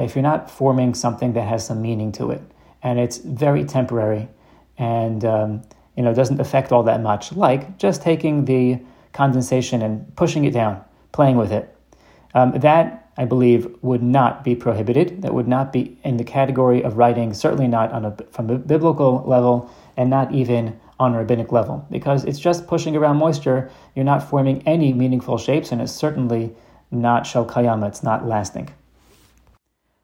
if 0.05 0.15
you're 0.15 0.23
not 0.23 0.51
forming 0.51 0.95
something 0.95 1.33
that 1.33 1.47
has 1.49 1.67
some 1.67 1.83
meaning 1.83 2.13
to 2.13 2.31
it, 2.31 2.43
and 2.83 2.99
it's 2.99 3.19
very 3.19 3.65
temporary, 3.65 4.29
and 4.77 5.25
um, 5.25 5.63
you 5.97 6.03
know 6.03 6.15
doesn't 6.15 6.41
affect 6.41 6.73
all 6.73 6.85
that 6.85 7.03
much, 7.03 7.33
like 7.33 7.79
just 7.79 8.03
taking 8.03 8.45
the 8.45 8.79
condensation 9.13 9.83
and 9.83 10.15
pushing 10.17 10.45
it 10.45 10.53
down, 10.53 10.83
playing 11.13 11.37
with 11.37 11.51
it, 11.53 11.75
um, 12.35 12.53
that 12.61 13.11
I 13.17 13.25
believe 13.25 13.77
would 13.83 14.03
not 14.03 14.45
be 14.45 14.55
prohibited. 14.55 15.23
That 15.23 15.35
would 15.35 15.49
not 15.49 15.73
be 15.73 15.99
in 16.05 16.19
the 16.19 16.25
category 16.25 16.85
of 16.85 16.97
writing. 16.97 17.35
Certainly 17.35 17.67
not 17.67 17.91
on 17.91 18.05
a 18.05 18.17
from 18.31 18.51
a 18.51 18.59
biblical 18.59 19.25
level, 19.27 19.71
and 19.97 20.09
not 20.09 20.33
even 20.33 20.79
on 21.01 21.15
a 21.15 21.19
rabbinic 21.19 21.53
level, 21.53 21.87
because 21.91 22.25
it's 22.25 22.39
just 22.39 22.67
pushing 22.67 22.97
around 22.97 23.17
moisture. 23.17 23.71
You're 23.95 24.05
not 24.05 24.23
forming 24.23 24.67
any 24.67 24.93
meaningful 24.93 25.39
shapes, 25.39 25.73
and 25.73 25.81
it's 25.83 25.93
certainly 25.93 26.55
not 26.91 27.27
shel 27.27 27.45
kayama. 27.45 27.89
It's 27.89 28.03
not 28.03 28.27
lasting. 28.27 28.71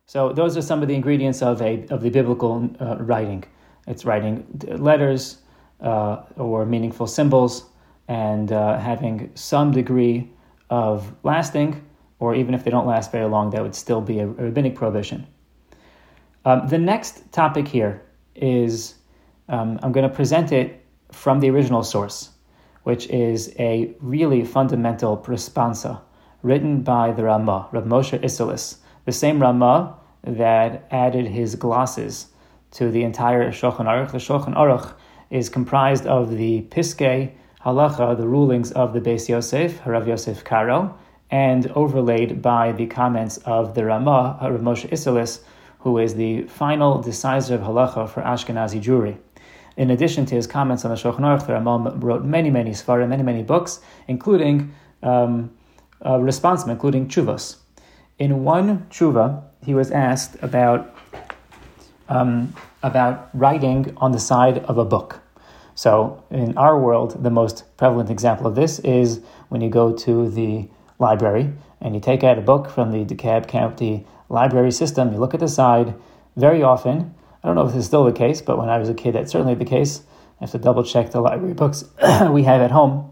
So 0.06 0.32
those 0.32 0.56
are 0.56 0.62
some 0.62 0.82
of 0.82 0.88
the 0.88 0.94
ingredients 0.94 1.40
of 1.42 1.62
a 1.62 1.86
of 1.88 2.02
the 2.02 2.10
biblical 2.10 2.70
uh, 2.78 2.96
writing. 2.98 3.44
It's 3.86 4.04
writing 4.04 4.46
letters 4.66 5.38
uh, 5.80 6.22
or 6.36 6.66
meaningful 6.66 7.06
symbols, 7.06 7.64
and 8.06 8.52
uh, 8.52 8.78
having 8.78 9.30
some 9.34 9.72
degree 9.72 10.30
of 10.68 11.14
lasting, 11.22 11.82
or 12.18 12.34
even 12.34 12.54
if 12.54 12.64
they 12.64 12.70
don't 12.70 12.86
last 12.86 13.12
very 13.12 13.28
long, 13.28 13.50
that 13.50 13.62
would 13.62 13.74
still 13.74 14.00
be 14.00 14.20
a 14.20 14.26
rabbinic 14.26 14.74
prohibition. 14.74 15.26
Um, 16.44 16.68
the 16.68 16.78
next 16.78 17.32
topic 17.32 17.66
here 17.66 18.02
is 18.34 18.96
um, 19.48 19.78
I'm 19.82 19.92
going 19.92 20.08
to 20.08 20.14
present 20.14 20.52
it 20.52 20.84
from 21.12 21.40
the 21.40 21.48
original 21.48 21.82
source, 21.82 22.30
which 22.82 23.06
is 23.08 23.54
a 23.58 23.94
really 24.00 24.44
fundamental 24.44 25.16
responsa 25.18 26.00
written 26.42 26.82
by 26.82 27.12
the 27.12 27.24
Ramah, 27.24 27.68
Rav 27.72 27.84
Moshe 27.84 28.18
Isserles 28.22 28.78
the 29.04 29.12
same 29.12 29.40
Rama 29.40 29.96
that 30.22 30.86
added 30.90 31.26
his 31.26 31.54
glosses 31.56 32.28
to 32.72 32.90
the 32.90 33.02
entire 33.02 33.50
Shulchan 33.50 33.86
Aruch. 33.86 34.12
The 34.12 34.18
Shulchan 34.18 34.56
Aruch 34.56 34.94
is 35.30 35.48
comprised 35.48 36.06
of 36.06 36.36
the 36.36 36.62
Piskei 36.70 37.32
Halacha, 37.64 38.16
the 38.16 38.26
rulings 38.26 38.72
of 38.72 38.92
the 38.92 39.00
Beis 39.00 39.28
Yosef, 39.28 39.80
Harav 39.82 40.06
Yosef 40.06 40.44
Karo, 40.44 40.98
and 41.30 41.70
overlaid 41.72 42.42
by 42.42 42.72
the 42.72 42.86
comments 42.86 43.38
of 43.38 43.74
the 43.74 43.84
Rama, 43.84 44.38
Rav 44.40 44.60
Moshe 44.60 44.88
Isserles, 44.90 45.40
who 45.80 45.98
is 45.98 46.14
the 46.14 46.42
final 46.44 47.00
decisive 47.00 47.60
halacha 47.60 48.08
for 48.08 48.22
Ashkenazi 48.22 48.82
Jewry. 48.82 49.18
In 49.76 49.90
addition 49.90 50.24
to 50.26 50.34
his 50.34 50.46
comments 50.46 50.84
on 50.84 50.90
the 50.90 50.96
Shulchan 50.96 51.20
Aruch, 51.20 51.46
the 51.46 51.52
Ramah 51.54 51.96
wrote 51.96 52.24
many, 52.24 52.48
many 52.48 52.70
svarim, 52.70 53.08
many, 53.08 53.22
many 53.22 53.42
books, 53.42 53.80
including 54.06 54.72
um, 55.02 55.50
uh, 56.04 56.18
response, 56.18 56.64
including 56.66 57.08
tshuvos. 57.08 57.56
In 58.18 58.44
one 58.44 58.86
tshuva, 58.90 59.42
he 59.64 59.74
was 59.74 59.90
asked 59.90 60.36
about 60.40 60.94
um, 62.08 62.54
about 62.82 63.30
writing 63.32 63.92
on 63.96 64.12
the 64.12 64.20
side 64.20 64.58
of 64.58 64.78
a 64.78 64.84
book. 64.84 65.20
So, 65.74 66.22
in 66.30 66.56
our 66.56 66.78
world, 66.78 67.24
the 67.24 67.30
most 67.30 67.64
prevalent 67.76 68.10
example 68.10 68.46
of 68.46 68.54
this 68.54 68.78
is 68.80 69.20
when 69.48 69.60
you 69.60 69.70
go 69.70 69.92
to 69.92 70.28
the 70.30 70.68
library 71.00 71.52
and 71.80 71.94
you 71.94 72.00
take 72.00 72.22
out 72.22 72.38
a 72.38 72.42
book 72.42 72.70
from 72.70 72.92
the 72.92 73.04
DeKalb 73.04 73.48
County 73.48 74.06
library 74.28 74.70
system, 74.70 75.12
you 75.12 75.18
look 75.18 75.34
at 75.34 75.40
the 75.40 75.48
side. 75.48 75.94
Very 76.36 76.62
often, 76.62 77.14
I 77.42 77.48
don't 77.48 77.56
know 77.56 77.66
if 77.66 77.72
this 77.72 77.80
is 77.80 77.86
still 77.86 78.04
the 78.04 78.12
case, 78.12 78.40
but 78.40 78.58
when 78.58 78.68
I 78.68 78.78
was 78.78 78.88
a 78.88 78.94
kid, 78.94 79.14
that's 79.14 79.32
certainly 79.32 79.54
the 79.54 79.64
case. 79.64 80.02
I 80.40 80.44
have 80.44 80.52
to 80.52 80.58
double 80.58 80.84
check 80.84 81.10
the 81.10 81.20
library 81.20 81.54
books 81.54 81.84
we 82.30 82.44
have 82.44 82.60
at 82.60 82.70
home, 82.70 83.10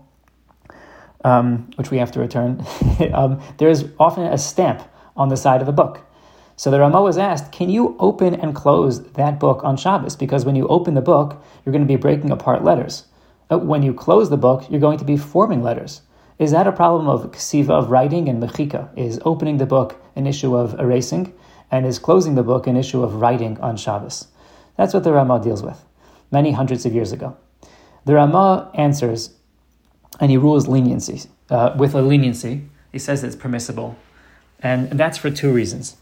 um, 1.24 1.70
which 1.74 1.90
we 1.90 1.98
have 1.98 2.12
to 2.12 2.20
return. 2.20 2.64
um, 3.12 3.42
there 3.58 3.68
is 3.68 3.88
often 3.98 4.24
a 4.26 4.38
stamp 4.38 4.88
on 5.16 5.28
the 5.28 5.36
side 5.36 5.60
of 5.60 5.66
the 5.66 5.72
book. 5.72 6.00
So 6.56 6.70
the 6.70 6.80
Ramah 6.80 7.02
was 7.02 7.18
asked, 7.18 7.50
can 7.50 7.70
you 7.70 7.96
open 7.98 8.34
and 8.34 8.54
close 8.54 9.02
that 9.12 9.40
book 9.40 9.64
on 9.64 9.76
Shabbos? 9.76 10.16
Because 10.16 10.44
when 10.44 10.54
you 10.54 10.68
open 10.68 10.94
the 10.94 11.00
book, 11.00 11.42
you're 11.64 11.72
going 11.72 11.84
to 11.84 11.92
be 11.92 11.96
breaking 11.96 12.30
apart 12.30 12.62
letters. 12.62 13.06
Uh, 13.50 13.58
when 13.58 13.82
you 13.82 13.92
close 13.92 14.30
the 14.30 14.36
book, 14.36 14.70
you're 14.70 14.80
going 14.80 14.98
to 14.98 15.04
be 15.04 15.16
forming 15.16 15.62
letters. 15.62 16.02
Is 16.38 16.50
that 16.52 16.66
a 16.66 16.72
problem 16.72 17.08
of 17.08 17.30
ksiva, 17.32 17.70
of 17.70 17.90
writing, 17.90 18.28
and 18.28 18.42
mechika? 18.42 18.88
Is 18.96 19.20
opening 19.24 19.58
the 19.58 19.66
book 19.66 20.00
an 20.14 20.26
issue 20.26 20.54
of 20.56 20.78
erasing, 20.78 21.34
and 21.70 21.86
is 21.86 21.98
closing 21.98 22.34
the 22.34 22.42
book 22.42 22.66
an 22.66 22.76
issue 22.76 23.02
of 23.02 23.16
writing 23.16 23.58
on 23.60 23.76
Shabbos? 23.76 24.28
That's 24.76 24.94
what 24.94 25.04
the 25.04 25.12
Ramah 25.12 25.42
deals 25.42 25.62
with, 25.62 25.84
many 26.30 26.52
hundreds 26.52 26.86
of 26.86 26.94
years 26.94 27.12
ago. 27.12 27.36
The 28.04 28.14
Ramah 28.14 28.70
answers, 28.74 29.34
and 30.20 30.30
he 30.30 30.36
rules 30.36 30.68
leniency. 30.68 31.28
Uh, 31.50 31.74
with 31.76 31.94
a 31.94 32.02
leniency, 32.02 32.68
he 32.90 32.98
says 32.98 33.22
it's 33.24 33.36
permissible 33.36 33.96
and 34.62 34.90
that's 34.90 35.18
for 35.18 35.30
two 35.30 35.52
reasons. 35.52 35.96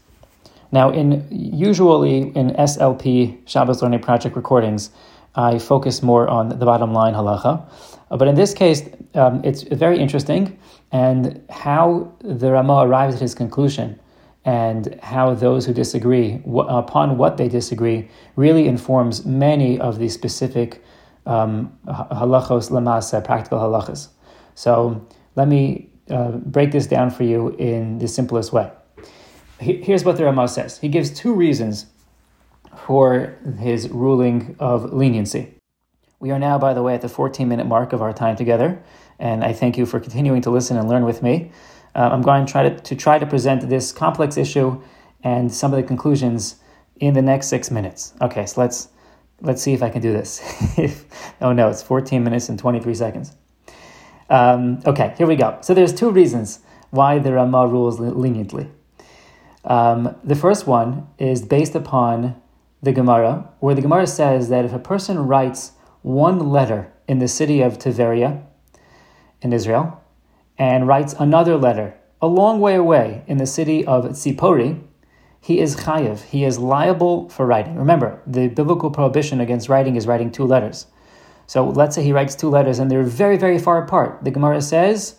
Now, 0.71 0.89
in 0.89 1.27
usually 1.29 2.19
in 2.35 2.51
SLP 2.51 3.47
Shabbos 3.47 3.81
Learning 3.81 3.99
Project 3.99 4.35
recordings, 4.35 4.89
I 5.35 5.59
focus 5.59 6.01
more 6.01 6.27
on 6.27 6.49
the 6.49 6.65
bottom 6.65 6.93
line 6.93 7.13
halacha, 7.13 7.63
but 8.09 8.27
in 8.27 8.35
this 8.35 8.53
case, 8.53 8.83
um, 9.15 9.41
it's 9.43 9.63
very 9.63 9.99
interesting, 9.99 10.57
and 10.91 11.41
how 11.49 12.11
the 12.19 12.51
Rama 12.51 12.85
arrives 12.85 13.15
at 13.15 13.21
his 13.21 13.35
conclusion, 13.35 13.99
and 14.45 14.97
how 15.01 15.33
those 15.33 15.65
who 15.65 15.73
disagree, 15.73 16.41
wh- 16.49 16.67
upon 16.67 17.17
what 17.17 17.37
they 17.37 17.47
disagree, 17.47 18.09
really 18.35 18.67
informs 18.67 19.25
many 19.25 19.79
of 19.79 19.99
the 19.99 20.09
specific 20.09 20.83
um, 21.25 21.71
halachos 21.87 22.71
lamasa, 22.71 23.23
practical 23.23 23.59
halachas. 23.59 24.07
So 24.55 25.05
let 25.35 25.47
me 25.47 25.90
uh, 26.11 26.31
break 26.31 26.71
this 26.71 26.87
down 26.87 27.09
for 27.09 27.23
you 27.23 27.49
in 27.57 27.99
the 27.99 28.07
simplest 28.07 28.53
way. 28.53 28.71
Here's 29.59 30.03
what 30.03 30.17
the 30.17 30.25
Ramah 30.25 30.47
says. 30.47 30.79
He 30.79 30.87
gives 30.87 31.11
two 31.11 31.33
reasons 31.33 31.85
for 32.87 33.37
his 33.59 33.89
ruling 33.89 34.55
of 34.59 34.91
leniency. 34.91 35.53
We 36.19 36.31
are 36.31 36.39
now, 36.39 36.57
by 36.57 36.73
the 36.73 36.81
way, 36.81 36.95
at 36.95 37.01
the 37.01 37.09
14 37.09 37.47
minute 37.47 37.67
mark 37.67 37.93
of 37.93 38.01
our 38.01 38.13
time 38.13 38.35
together, 38.35 38.81
and 39.19 39.43
I 39.43 39.53
thank 39.53 39.77
you 39.77 39.85
for 39.85 39.99
continuing 39.99 40.41
to 40.41 40.49
listen 40.49 40.77
and 40.77 40.89
learn 40.89 41.05
with 41.05 41.21
me. 41.21 41.51
Uh, 41.95 42.09
I'm 42.11 42.21
going 42.21 42.45
to 42.45 42.51
try 42.51 42.69
to, 42.69 42.79
to 42.79 42.95
try 42.95 43.19
to 43.19 43.25
present 43.25 43.69
this 43.69 43.91
complex 43.91 44.37
issue 44.37 44.81
and 45.23 45.53
some 45.53 45.73
of 45.73 45.77
the 45.77 45.83
conclusions 45.83 46.55
in 46.99 47.13
the 47.13 47.21
next 47.21 47.47
six 47.47 47.69
minutes. 47.69 48.13
Okay, 48.21 48.45
so 48.45 48.61
let's 48.61 48.89
let's 49.41 49.61
see 49.61 49.73
if 49.73 49.83
I 49.83 49.89
can 49.89 50.01
do 50.01 50.13
this. 50.13 50.41
oh 51.41 51.51
no, 51.51 51.69
it's 51.69 51.81
14 51.81 52.23
minutes 52.23 52.49
and 52.49 52.57
23 52.57 52.93
seconds. 52.93 53.35
Um, 54.31 54.79
okay, 54.85 55.13
here 55.17 55.27
we 55.27 55.35
go. 55.35 55.57
So 55.59 55.73
there's 55.73 55.93
two 55.93 56.09
reasons 56.09 56.59
why 56.89 57.19
the 57.19 57.33
Ramah 57.33 57.67
rules 57.67 57.99
leniently. 57.99 58.71
Um, 59.65 60.15
the 60.23 60.35
first 60.35 60.65
one 60.65 61.07
is 61.19 61.41
based 61.41 61.75
upon 61.75 62.41
the 62.81 62.93
Gemara, 62.93 63.49
where 63.59 63.75
the 63.75 63.81
Gemara 63.81 64.07
says 64.07 64.47
that 64.47 64.63
if 64.63 64.71
a 64.71 64.79
person 64.79 65.27
writes 65.27 65.73
one 66.01 66.49
letter 66.49 66.91
in 67.09 67.19
the 67.19 67.27
city 67.27 67.61
of 67.61 67.77
Tiberia 67.77 68.41
in 69.41 69.51
Israel 69.51 70.01
and 70.57 70.87
writes 70.87 71.13
another 71.19 71.57
letter 71.57 71.93
a 72.21 72.27
long 72.27 72.61
way 72.61 72.75
away 72.75 73.23
in 73.27 73.37
the 73.37 73.45
city 73.45 73.85
of 73.85 74.05
Tzipori, 74.05 74.81
he 75.41 75.59
is 75.59 75.75
chayiv. 75.75 76.21
He 76.21 76.45
is 76.45 76.57
liable 76.57 77.27
for 77.27 77.45
writing. 77.45 77.75
Remember, 77.75 78.21
the 78.25 78.47
biblical 78.47 78.91
prohibition 78.91 79.41
against 79.41 79.67
writing 79.67 79.97
is 79.97 80.07
writing 80.07 80.31
two 80.31 80.45
letters. 80.45 80.85
So 81.51 81.67
let's 81.67 81.95
say 81.95 82.03
he 82.03 82.13
writes 82.13 82.33
two 82.33 82.49
letters 82.49 82.79
and 82.79 82.89
they're 82.89 83.03
very, 83.03 83.35
very 83.35 83.59
far 83.59 83.83
apart. 83.83 84.23
The 84.23 84.31
Gemara 84.31 84.61
says, 84.61 85.15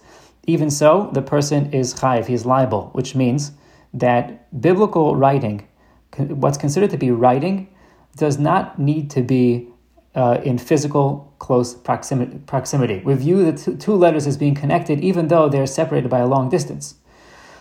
even 0.47 0.71
so, 0.71 1.11
the 1.13 1.21
person 1.21 1.71
is 1.75 1.93
chayiv, 1.93 2.25
he's 2.25 2.47
liable, 2.47 2.89
which 2.95 3.15
means 3.15 3.53
that 3.93 4.49
biblical 4.59 5.15
writing, 5.15 5.69
what's 6.17 6.57
considered 6.57 6.89
to 6.89 6.97
be 6.97 7.11
writing, 7.11 7.69
does 8.17 8.39
not 8.39 8.79
need 8.79 9.11
to 9.11 9.21
be 9.21 9.69
uh, 10.15 10.41
in 10.43 10.57
physical 10.57 11.35
close 11.39 11.75
proximity, 11.75 12.39
proximity. 12.47 13.03
We 13.05 13.13
view 13.13 13.53
the 13.53 13.77
two 13.77 13.95
letters 13.95 14.27
as 14.27 14.39
being 14.39 14.55
connected 14.55 15.01
even 15.01 15.29
though 15.29 15.51
they're 15.51 15.67
separated 15.67 16.09
by 16.09 16.21
a 16.21 16.27
long 16.27 16.49
distance. 16.49 16.95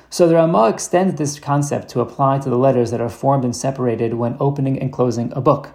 So 0.09 0.29
the 0.29 0.35
Ramah 0.35 0.69
extends 0.69 1.15
this 1.15 1.41
concept 1.41 1.89
to 1.89 1.99
apply 1.99 2.39
to 2.39 2.49
the 2.49 2.57
letters 2.57 2.91
that 2.91 3.01
are 3.01 3.09
formed 3.09 3.43
and 3.43 3.53
separated 3.53 4.13
when 4.13 4.37
opening 4.39 4.79
and 4.79 4.93
closing 4.93 5.33
a 5.33 5.41
book. 5.41 5.71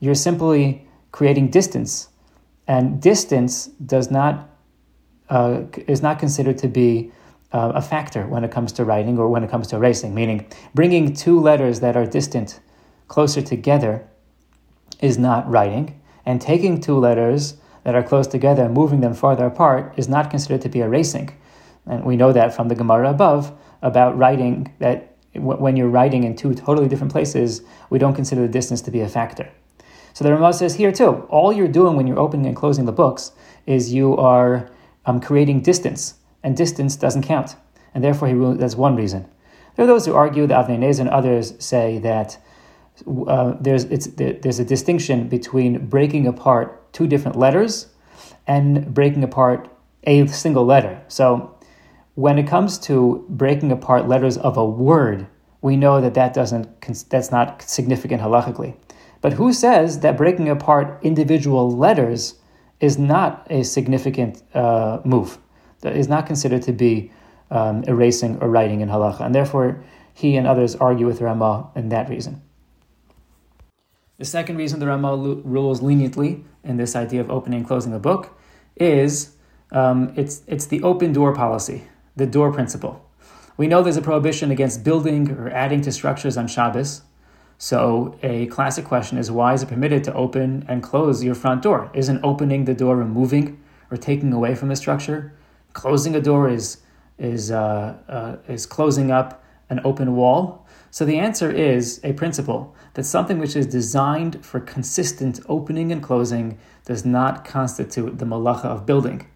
You're 0.00 0.16
simply 0.16 0.88
creating 1.12 1.50
distance, 1.50 2.08
and 2.66 3.00
distance 3.00 3.66
does 3.66 4.10
not 4.10 4.50
uh, 5.28 5.62
is 5.86 6.02
not 6.02 6.18
considered 6.18 6.58
to 6.58 6.68
be 6.68 7.10
uh, 7.52 7.72
a 7.74 7.82
factor 7.82 8.26
when 8.26 8.44
it 8.44 8.50
comes 8.50 8.72
to 8.72 8.84
writing 8.84 9.18
or 9.18 9.28
when 9.28 9.42
it 9.42 9.50
comes 9.50 9.66
to 9.68 9.76
erasing. 9.76 10.14
Meaning, 10.14 10.46
bringing 10.74 11.14
two 11.14 11.40
letters 11.40 11.80
that 11.80 11.96
are 11.96 12.04
distant 12.04 12.60
closer 13.08 13.40
together 13.40 14.06
is 15.00 15.18
not 15.18 15.48
writing, 15.48 16.00
and 16.26 16.40
taking 16.40 16.80
two 16.80 16.98
letters 16.98 17.56
that 17.84 17.94
are 17.94 18.02
close 18.02 18.26
together 18.26 18.64
and 18.64 18.74
moving 18.74 19.00
them 19.00 19.14
farther 19.14 19.46
apart 19.46 19.94
is 19.96 20.08
not 20.08 20.30
considered 20.30 20.62
to 20.62 20.68
be 20.68 20.80
erasing. 20.80 21.30
And 21.86 22.04
we 22.04 22.16
know 22.16 22.32
that 22.32 22.54
from 22.54 22.68
the 22.68 22.74
Gemara 22.74 23.10
above 23.10 23.52
about 23.82 24.16
writing 24.16 24.74
that 24.78 25.16
when 25.34 25.76
you're 25.76 25.88
writing 25.88 26.24
in 26.24 26.34
two 26.36 26.54
totally 26.54 26.88
different 26.88 27.12
places, 27.12 27.62
we 27.90 27.98
don't 27.98 28.14
consider 28.14 28.42
the 28.42 28.48
distance 28.48 28.80
to 28.82 28.90
be 28.90 29.00
a 29.00 29.08
factor. 29.08 29.50
So 30.14 30.24
the 30.24 30.32
Ramah 30.32 30.52
says 30.52 30.76
here 30.76 30.92
too, 30.92 31.26
all 31.28 31.52
you're 31.52 31.68
doing 31.68 31.96
when 31.96 32.06
you're 32.06 32.18
opening 32.18 32.46
and 32.46 32.56
closing 32.56 32.84
the 32.86 32.92
books 32.92 33.32
is 33.66 33.92
you 33.92 34.16
are 34.16 34.70
um, 35.06 35.20
creating 35.20 35.60
distance, 35.60 36.14
and 36.42 36.56
distance 36.56 36.94
doesn't 36.96 37.22
count. 37.22 37.56
And 37.94 38.02
therefore, 38.02 38.28
he 38.28 38.58
that's 38.58 38.76
one 38.76 38.96
reason. 38.96 39.28
There 39.74 39.84
are 39.84 39.88
those 39.88 40.06
who 40.06 40.14
argue, 40.14 40.46
the 40.46 40.54
Avnei 40.54 41.00
and 41.00 41.08
others 41.08 41.54
say 41.58 41.98
that 41.98 42.38
uh, 43.26 43.54
there's, 43.60 43.86
there's 43.86 44.58
a 44.60 44.64
distinction 44.64 45.28
between 45.28 45.86
breaking 45.86 46.28
apart 46.28 46.92
two 46.92 47.08
different 47.08 47.36
letters 47.36 47.88
and 48.46 48.94
breaking 48.94 49.24
apart 49.24 49.68
a 50.04 50.26
single 50.28 50.64
letter. 50.64 51.02
So 51.08 51.58
when 52.14 52.38
it 52.38 52.46
comes 52.46 52.78
to 52.80 53.26
breaking 53.28 53.72
apart 53.72 54.06
letters 54.06 54.38
of 54.38 54.56
a 54.56 54.64
word, 54.64 55.26
we 55.60 55.76
know 55.76 56.00
that 56.00 56.14
that 56.14 56.34
doesn't 56.34 56.80
that's 57.08 57.32
not 57.32 57.62
significant 57.62 58.22
halachically. 58.22 58.76
But 59.24 59.32
who 59.32 59.54
says 59.54 60.00
that 60.00 60.18
breaking 60.18 60.50
apart 60.50 60.98
individual 61.02 61.70
letters 61.70 62.34
is 62.78 62.98
not 62.98 63.46
a 63.48 63.62
significant 63.62 64.42
uh, 64.52 65.00
move? 65.02 65.38
That 65.80 65.96
is 65.96 66.08
not 66.08 66.26
considered 66.26 66.60
to 66.64 66.72
be 66.72 67.10
um, 67.50 67.84
erasing 67.84 68.36
or 68.42 68.50
writing 68.50 68.82
in 68.82 68.90
halacha, 68.90 69.22
and 69.22 69.34
therefore 69.34 69.82
he 70.12 70.36
and 70.36 70.46
others 70.46 70.76
argue 70.76 71.06
with 71.06 71.22
Ramah 71.22 71.70
in 71.74 71.88
that 71.88 72.10
reason. 72.10 72.42
The 74.18 74.26
second 74.26 74.58
reason 74.58 74.78
the 74.78 74.88
Ramah 74.88 75.16
rules 75.16 75.80
leniently 75.80 76.44
in 76.62 76.76
this 76.76 76.94
idea 76.94 77.22
of 77.22 77.30
opening 77.30 77.60
and 77.60 77.66
closing 77.66 77.94
a 77.94 77.98
book 77.98 78.38
is 78.76 79.36
um, 79.72 80.12
it's 80.16 80.42
it's 80.46 80.66
the 80.66 80.82
open 80.82 81.14
door 81.14 81.34
policy 81.34 81.88
the 82.14 82.26
door 82.26 82.52
principle. 82.52 83.08
We 83.56 83.68
know 83.68 83.82
there's 83.82 83.96
a 83.96 84.02
prohibition 84.02 84.50
against 84.50 84.84
building 84.84 85.30
or 85.30 85.48
adding 85.48 85.80
to 85.80 85.92
structures 85.92 86.36
on 86.36 86.46
Shabbos. 86.46 87.00
So, 87.58 88.18
a 88.22 88.46
classic 88.46 88.84
question 88.84 89.16
is 89.16 89.30
why 89.30 89.54
is 89.54 89.62
it 89.62 89.68
permitted 89.68 90.02
to 90.04 90.14
open 90.14 90.64
and 90.68 90.82
close 90.82 91.22
your 91.22 91.34
front 91.34 91.62
door? 91.62 91.90
Isn't 91.94 92.20
opening 92.24 92.64
the 92.64 92.74
door 92.74 92.96
removing 92.96 93.60
or 93.90 93.96
taking 93.96 94.32
away 94.32 94.54
from 94.54 94.68
the 94.68 94.76
structure? 94.76 95.32
Closing 95.72 96.14
a 96.16 96.20
door 96.20 96.48
is, 96.48 96.78
is, 97.18 97.50
uh, 97.50 97.96
uh, 98.08 98.36
is 98.48 98.66
closing 98.66 99.10
up 99.10 99.44
an 99.70 99.80
open 99.84 100.16
wall. 100.16 100.66
So, 100.90 101.04
the 101.04 101.18
answer 101.18 101.50
is 101.50 102.00
a 102.02 102.12
principle 102.12 102.74
that 102.94 103.04
something 103.04 103.38
which 103.38 103.56
is 103.56 103.66
designed 103.66 104.44
for 104.44 104.60
consistent 104.60 105.40
opening 105.48 105.92
and 105.92 106.02
closing 106.02 106.58
does 106.84 107.04
not 107.04 107.44
constitute 107.44 108.18
the 108.18 108.26
malacha 108.26 108.66
of 108.66 108.84
building. 108.84 109.26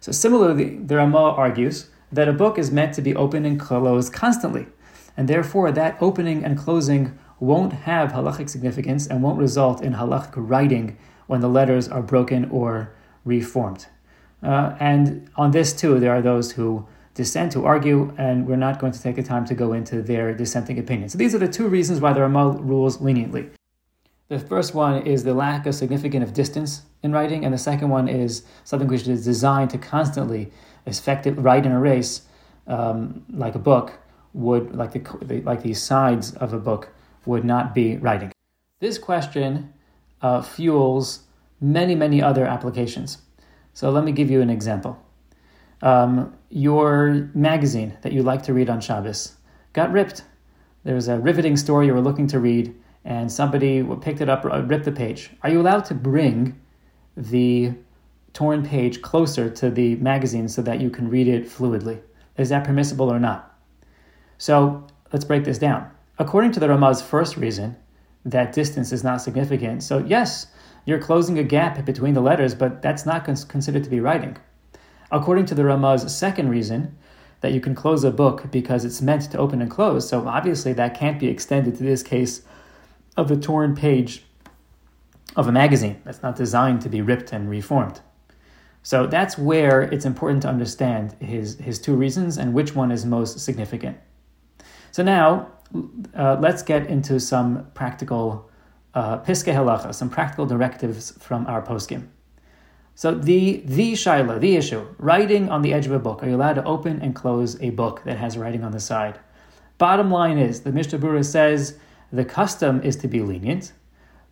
So, 0.00 0.12
similarly, 0.12 0.76
the 0.76 0.96
Ramah 0.96 1.34
argues 1.36 1.88
that 2.12 2.28
a 2.28 2.32
book 2.32 2.58
is 2.58 2.70
meant 2.70 2.94
to 2.94 3.02
be 3.02 3.16
open 3.16 3.44
and 3.46 3.58
closed 3.58 4.12
constantly, 4.12 4.66
and 5.16 5.28
therefore 5.28 5.72
that 5.72 5.96
opening 6.00 6.44
and 6.44 6.58
closing 6.58 7.18
won't 7.42 7.72
have 7.72 8.12
halachic 8.12 8.48
significance 8.48 9.08
and 9.08 9.20
won't 9.20 9.38
result 9.38 9.82
in 9.82 9.94
halachic 9.94 10.34
writing 10.36 10.96
when 11.26 11.40
the 11.40 11.48
letters 11.48 11.88
are 11.88 12.00
broken 12.00 12.48
or 12.50 12.94
reformed. 13.24 13.86
Uh, 14.44 14.76
and 14.78 15.28
on 15.34 15.50
this 15.50 15.72
too, 15.72 15.98
there 15.98 16.12
are 16.12 16.22
those 16.22 16.52
who 16.52 16.86
dissent, 17.14 17.52
who 17.52 17.64
argue, 17.64 18.14
and 18.16 18.46
we're 18.46 18.56
not 18.56 18.78
going 18.78 18.92
to 18.92 19.02
take 19.02 19.16
the 19.16 19.22
time 19.24 19.44
to 19.44 19.54
go 19.54 19.72
into 19.72 20.02
their 20.02 20.32
dissenting 20.32 20.78
opinions. 20.78 21.12
So 21.12 21.18
these 21.18 21.34
are 21.34 21.38
the 21.38 21.48
two 21.48 21.66
reasons 21.66 22.00
why 22.00 22.12
the 22.12 22.20
Ramah 22.20 22.58
rules 22.60 23.00
leniently. 23.00 23.50
The 24.28 24.38
first 24.38 24.72
one 24.72 25.04
is 25.04 25.24
the 25.24 25.34
lack 25.34 25.66
of 25.66 25.74
significance 25.74 26.24
of 26.28 26.32
distance 26.32 26.82
in 27.02 27.10
writing, 27.12 27.44
and 27.44 27.52
the 27.52 27.58
second 27.58 27.88
one 27.88 28.08
is 28.08 28.44
something 28.62 28.88
which 28.88 29.08
is 29.08 29.24
designed 29.24 29.70
to 29.70 29.78
constantly 29.78 30.52
effective 30.86 31.44
write 31.44 31.66
and 31.66 31.74
erase, 31.74 32.22
um, 32.68 33.24
like 33.28 33.56
a 33.56 33.58
book 33.58 33.98
would 34.32 34.74
like 34.74 34.92
the, 34.92 35.40
like 35.42 35.62
the 35.62 35.74
sides 35.74 36.34
of 36.36 36.52
a 36.52 36.58
book 36.58 36.88
would 37.26 37.44
not 37.44 37.74
be 37.74 37.96
writing. 37.96 38.32
This 38.80 38.98
question 38.98 39.72
uh, 40.20 40.42
fuels 40.42 41.20
many 41.60 41.94
many 41.94 42.22
other 42.22 42.44
applications. 42.44 43.18
So 43.74 43.90
let 43.90 44.04
me 44.04 44.12
give 44.12 44.30
you 44.30 44.40
an 44.40 44.50
example. 44.50 44.98
Um, 45.80 46.34
your 46.50 47.30
magazine 47.34 47.96
that 48.02 48.12
you 48.12 48.22
like 48.22 48.42
to 48.44 48.52
read 48.52 48.68
on 48.70 48.80
Shabbos 48.80 49.36
got 49.72 49.90
ripped. 49.90 50.24
There 50.84 50.94
was 50.94 51.08
a 51.08 51.18
riveting 51.18 51.56
story 51.56 51.86
you 51.86 51.94
were 51.94 52.00
looking 52.00 52.26
to 52.28 52.38
read, 52.38 52.74
and 53.04 53.30
somebody 53.30 53.82
picked 54.00 54.20
it 54.20 54.28
up, 54.28 54.44
uh, 54.44 54.62
ripped 54.62 54.84
the 54.84 54.92
page. 54.92 55.30
Are 55.42 55.50
you 55.50 55.60
allowed 55.60 55.84
to 55.86 55.94
bring 55.94 56.60
the 57.16 57.74
torn 58.32 58.64
page 58.64 59.02
closer 59.02 59.50
to 59.50 59.70
the 59.70 59.96
magazine 59.96 60.48
so 60.48 60.62
that 60.62 60.80
you 60.80 60.90
can 60.90 61.08
read 61.08 61.28
it 61.28 61.46
fluidly. 61.46 62.00
Is 62.36 62.48
that 62.48 62.64
permissible 62.64 63.12
or 63.12 63.20
not? 63.20 63.58
So 64.38 64.86
let's 65.12 65.24
break 65.24 65.44
this 65.44 65.58
down. 65.58 65.90
According 66.22 66.52
to 66.52 66.60
the 66.60 66.68
Ramah's 66.68 67.02
first 67.02 67.36
reason, 67.36 67.74
that 68.24 68.52
distance 68.52 68.92
is 68.92 69.02
not 69.02 69.20
significant. 69.20 69.82
So, 69.82 69.98
yes, 69.98 70.46
you're 70.86 71.00
closing 71.00 71.36
a 71.36 71.42
gap 71.42 71.84
between 71.84 72.14
the 72.14 72.20
letters, 72.20 72.54
but 72.54 72.80
that's 72.80 73.04
not 73.04 73.24
considered 73.24 73.82
to 73.82 73.90
be 73.90 73.98
writing. 73.98 74.36
According 75.10 75.46
to 75.46 75.56
the 75.56 75.64
Ramah's 75.64 76.16
second 76.16 76.48
reason, 76.48 76.96
that 77.40 77.52
you 77.52 77.60
can 77.60 77.74
close 77.74 78.04
a 78.04 78.12
book 78.12 78.52
because 78.52 78.84
it's 78.84 79.02
meant 79.02 79.32
to 79.32 79.38
open 79.38 79.60
and 79.60 79.68
close, 79.68 80.08
so 80.08 80.28
obviously 80.28 80.72
that 80.74 80.96
can't 80.96 81.18
be 81.18 81.26
extended 81.26 81.76
to 81.78 81.82
this 81.82 82.04
case 82.04 82.42
of 83.16 83.26
the 83.26 83.36
torn 83.36 83.74
page 83.74 84.24
of 85.34 85.48
a 85.48 85.52
magazine 85.52 86.00
that's 86.04 86.22
not 86.22 86.36
designed 86.36 86.82
to 86.82 86.88
be 86.88 87.02
ripped 87.02 87.32
and 87.32 87.50
reformed. 87.50 88.00
So 88.84 89.08
that's 89.08 89.36
where 89.36 89.82
it's 89.82 90.04
important 90.04 90.42
to 90.42 90.48
understand 90.48 91.16
his, 91.18 91.58
his 91.58 91.80
two 91.80 91.96
reasons 91.96 92.38
and 92.38 92.54
which 92.54 92.76
one 92.76 92.92
is 92.92 93.04
most 93.04 93.40
significant. 93.40 93.98
So 94.92 95.02
now 95.02 95.50
uh, 96.16 96.36
let's 96.40 96.62
get 96.62 96.86
into 96.86 97.18
some 97.20 97.66
practical 97.74 98.50
uh, 98.94 99.18
halacha, 99.18 99.94
some 99.94 100.10
practical 100.10 100.46
directives 100.46 101.12
from 101.18 101.46
our 101.46 101.62
poskim. 101.62 102.08
So 102.94 103.14
the 103.14 103.62
the 103.64 103.92
shaila, 103.92 104.38
the 104.40 104.56
issue, 104.56 104.86
writing 104.98 105.48
on 105.48 105.62
the 105.62 105.72
edge 105.72 105.86
of 105.86 105.92
a 105.92 105.98
book. 105.98 106.22
Are 106.22 106.28
you 106.28 106.36
allowed 106.36 106.54
to 106.54 106.64
open 106.64 107.00
and 107.00 107.14
close 107.14 107.60
a 107.62 107.70
book 107.70 108.02
that 108.04 108.18
has 108.18 108.36
writing 108.36 108.64
on 108.64 108.72
the 108.72 108.80
side? 108.80 109.18
Bottom 109.78 110.10
line 110.10 110.38
is 110.38 110.60
the 110.60 110.72
Mishnah 110.72 110.98
Berurah 110.98 111.24
says 111.24 111.78
the 112.12 112.24
custom 112.24 112.82
is 112.82 112.96
to 112.96 113.08
be 113.08 113.22
lenient, 113.22 113.72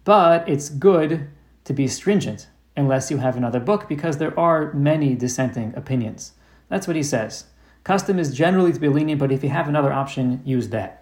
but 0.04 0.46
it's 0.46 0.68
good 0.68 1.30
to 1.64 1.72
be 1.72 1.88
stringent 1.88 2.48
unless 2.76 3.10
you 3.10 3.16
have 3.16 3.36
another 3.36 3.60
book, 3.60 3.88
because 3.88 4.18
there 4.18 4.38
are 4.38 4.72
many 4.74 5.14
dissenting 5.14 5.74
opinions. 5.74 6.32
That's 6.68 6.86
what 6.86 6.96
he 6.96 7.02
says. 7.02 7.46
Custom 7.82 8.18
is 8.18 8.34
generally 8.34 8.72
to 8.72 8.78
be 8.78 8.88
lenient, 8.88 9.18
but 9.18 9.32
if 9.32 9.42
you 9.42 9.48
have 9.48 9.68
another 9.68 9.92
option, 9.92 10.42
use 10.44 10.68
that. 10.68 10.99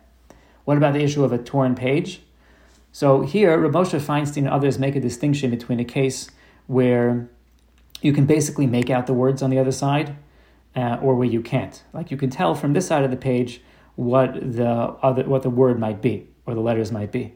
What 0.69 0.77
about 0.77 0.93
the 0.93 1.01
issue 1.01 1.25
of 1.25 1.33
a 1.33 1.39
torn 1.39 1.75
page? 1.75 2.21
So 2.93 3.23
here, 3.23 3.59
Rav 3.59 3.73
Moshe 3.73 3.99
Feinstein 3.99 4.37
and 4.37 4.51
others 4.51 4.79
make 4.79 4.97
a 4.97 5.01
distinction 5.01 5.49
between 5.49 5.81
a 5.81 5.85
case 5.85 6.31
where 6.67 7.31
you 8.03 8.13
can 8.13 8.27
basically 8.27 8.67
make 8.67 8.91
out 8.91 9.07
the 9.07 9.15
words 9.15 9.41
on 9.41 9.49
the 9.49 9.59
other 9.59 9.73
side, 9.73 10.17
uh, 10.77 10.99
or 11.01 11.15
where 11.15 11.27
you 11.27 11.41
can't. 11.41 11.83
Like 11.95 12.11
you 12.11 12.19
can 12.19 12.29
tell 12.29 12.55
from 12.55 12.75
this 12.75 12.87
side 12.87 13.03
of 13.03 13.11
the 13.11 13.17
page 13.17 13.63
what 13.97 14.35
the 14.35 14.69
other 14.69 15.25
what 15.25 15.43
the 15.43 15.49
word 15.49 15.79
might 15.81 16.03
be 16.03 16.29
or 16.45 16.53
the 16.53 16.61
letters 16.61 16.93
might 16.93 17.13
be. 17.13 17.33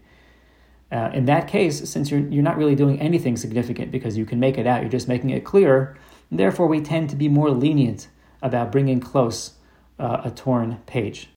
Uh, 0.90 1.08
in 1.14 1.24
that 1.24 1.48
case, 1.48 1.88
since 1.88 2.10
you're, 2.10 2.20
you're 2.20 2.42
not 2.42 2.58
really 2.58 2.74
doing 2.74 3.00
anything 3.00 3.38
significant 3.38 3.90
because 3.90 4.18
you 4.18 4.26
can 4.26 4.40
make 4.40 4.58
it 4.58 4.66
out, 4.66 4.82
you're 4.82 4.90
just 4.90 5.08
making 5.08 5.30
it 5.30 5.42
clearer, 5.42 5.96
therefore 6.30 6.66
we 6.66 6.82
tend 6.82 7.08
to 7.08 7.16
be 7.16 7.28
more 7.28 7.50
lenient 7.50 8.08
about 8.42 8.70
bringing 8.70 9.00
close 9.00 9.52
uh, 9.98 10.20
a 10.22 10.30
torn 10.30 10.82
page. 10.84 11.30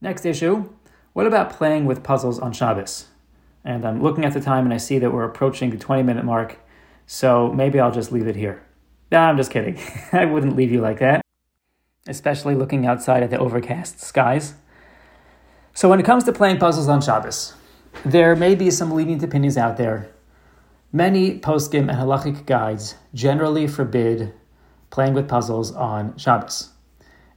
Next 0.00 0.24
issue 0.24 0.70
what 1.16 1.26
about 1.26 1.48
playing 1.48 1.86
with 1.86 2.02
puzzles 2.02 2.38
on 2.38 2.52
Shabbos? 2.52 3.06
And 3.64 3.86
I'm 3.86 4.02
looking 4.02 4.26
at 4.26 4.34
the 4.34 4.40
time 4.40 4.66
and 4.66 4.74
I 4.74 4.76
see 4.76 4.98
that 4.98 5.14
we're 5.14 5.24
approaching 5.24 5.70
the 5.70 5.78
20 5.78 6.02
minute 6.02 6.26
mark, 6.26 6.58
So 7.06 7.50
maybe 7.54 7.80
I'll 7.80 7.90
just 7.90 8.12
leave 8.12 8.26
it 8.26 8.36
here. 8.36 8.62
No, 9.10 9.20
I'm 9.20 9.38
just 9.38 9.50
kidding. 9.50 9.80
I 10.12 10.26
wouldn't 10.26 10.56
leave 10.56 10.70
you 10.70 10.82
like 10.82 10.98
that, 10.98 11.22
especially 12.06 12.54
looking 12.54 12.84
outside 12.84 13.22
at 13.22 13.30
the 13.30 13.38
overcast 13.38 13.98
skies. 13.98 14.56
So 15.72 15.88
when 15.88 16.00
it 16.00 16.04
comes 16.04 16.24
to 16.24 16.34
playing 16.34 16.58
puzzles 16.58 16.86
on 16.86 17.00
Shabbos, 17.00 17.54
there 18.04 18.36
may 18.36 18.54
be 18.54 18.70
some 18.70 18.90
lenient 18.90 19.22
opinions 19.22 19.56
out 19.56 19.78
there. 19.78 20.10
Many 20.92 21.40
poskim 21.40 21.88
and 21.88 21.92
halachic 21.92 22.44
guides 22.44 22.96
generally 23.14 23.66
forbid 23.66 24.34
playing 24.90 25.14
with 25.14 25.30
puzzles 25.30 25.72
on 25.72 26.14
Shabbos. 26.18 26.74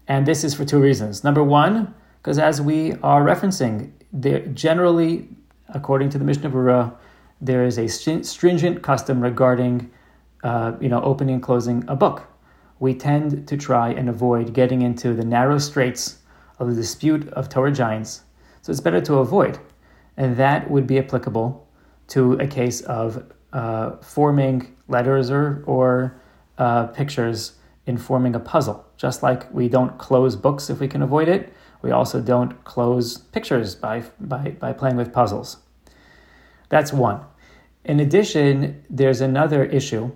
And 0.05 0.25
this 0.25 0.43
is 0.43 0.53
for 0.53 0.65
two 0.65 0.81
reasons. 0.81 1.23
Number 1.23 1.45
one, 1.45 1.95
because 2.21 2.37
as 2.37 2.61
we 2.61 2.93
are 3.01 3.23
referencing, 3.23 3.91
there 4.11 4.45
generally, 4.47 5.29
according 5.69 6.09
to 6.09 6.17
the 6.17 6.25
Mishnah 6.25 6.49
Berurah, 6.49 6.93
there 7.41 7.65
is 7.65 7.77
a 7.77 7.87
stringent 7.87 8.81
custom 8.81 9.21
regarding, 9.21 9.89
uh, 10.43 10.73
you 10.81 10.89
know, 10.89 11.01
opening 11.01 11.35
and 11.35 11.43
closing 11.43 11.85
a 11.87 11.95
book. 11.95 12.27
We 12.79 12.93
tend 12.93 13.47
to 13.47 13.57
try 13.57 13.89
and 13.89 14.09
avoid 14.09 14.53
getting 14.53 14.81
into 14.81 15.13
the 15.13 15.23
narrow 15.23 15.57
straits 15.57 16.19
of 16.59 16.69
the 16.69 16.75
dispute 16.75 17.27
of 17.29 17.47
Torah 17.47 17.71
giants, 17.71 18.23
so 18.61 18.71
it's 18.71 18.81
better 18.81 19.01
to 19.01 19.15
avoid, 19.15 19.57
and 20.17 20.35
that 20.37 20.69
would 20.69 20.87
be 20.87 20.99
applicable 20.99 21.65
to 22.09 22.33
a 22.33 22.47
case 22.47 22.81
of 22.81 23.31
uh, 23.53 23.91
forming 23.97 24.75
letters 24.87 25.31
or 25.31 25.63
or 25.65 26.19
uh, 26.57 26.87
pictures 26.87 27.53
in 27.85 27.97
forming 27.97 28.35
a 28.35 28.39
puzzle. 28.39 28.85
Just 28.97 29.23
like 29.23 29.51
we 29.53 29.69
don't 29.69 29.97
close 29.97 30.35
books 30.35 30.69
if 30.69 30.79
we 30.79 30.87
can 30.87 31.01
avoid 31.01 31.29
it, 31.29 31.53
we 31.81 31.91
also 31.91 32.21
don't 32.21 32.63
close 32.63 33.17
pictures 33.17 33.75
by, 33.75 34.03
by, 34.19 34.51
by 34.51 34.73
playing 34.73 34.97
with 34.97 35.13
puzzles. 35.13 35.57
That's 36.69 36.93
one. 36.93 37.21
In 37.85 37.99
addition, 37.99 38.83
there's 38.89 39.21
another 39.21 39.63
issue 39.65 40.11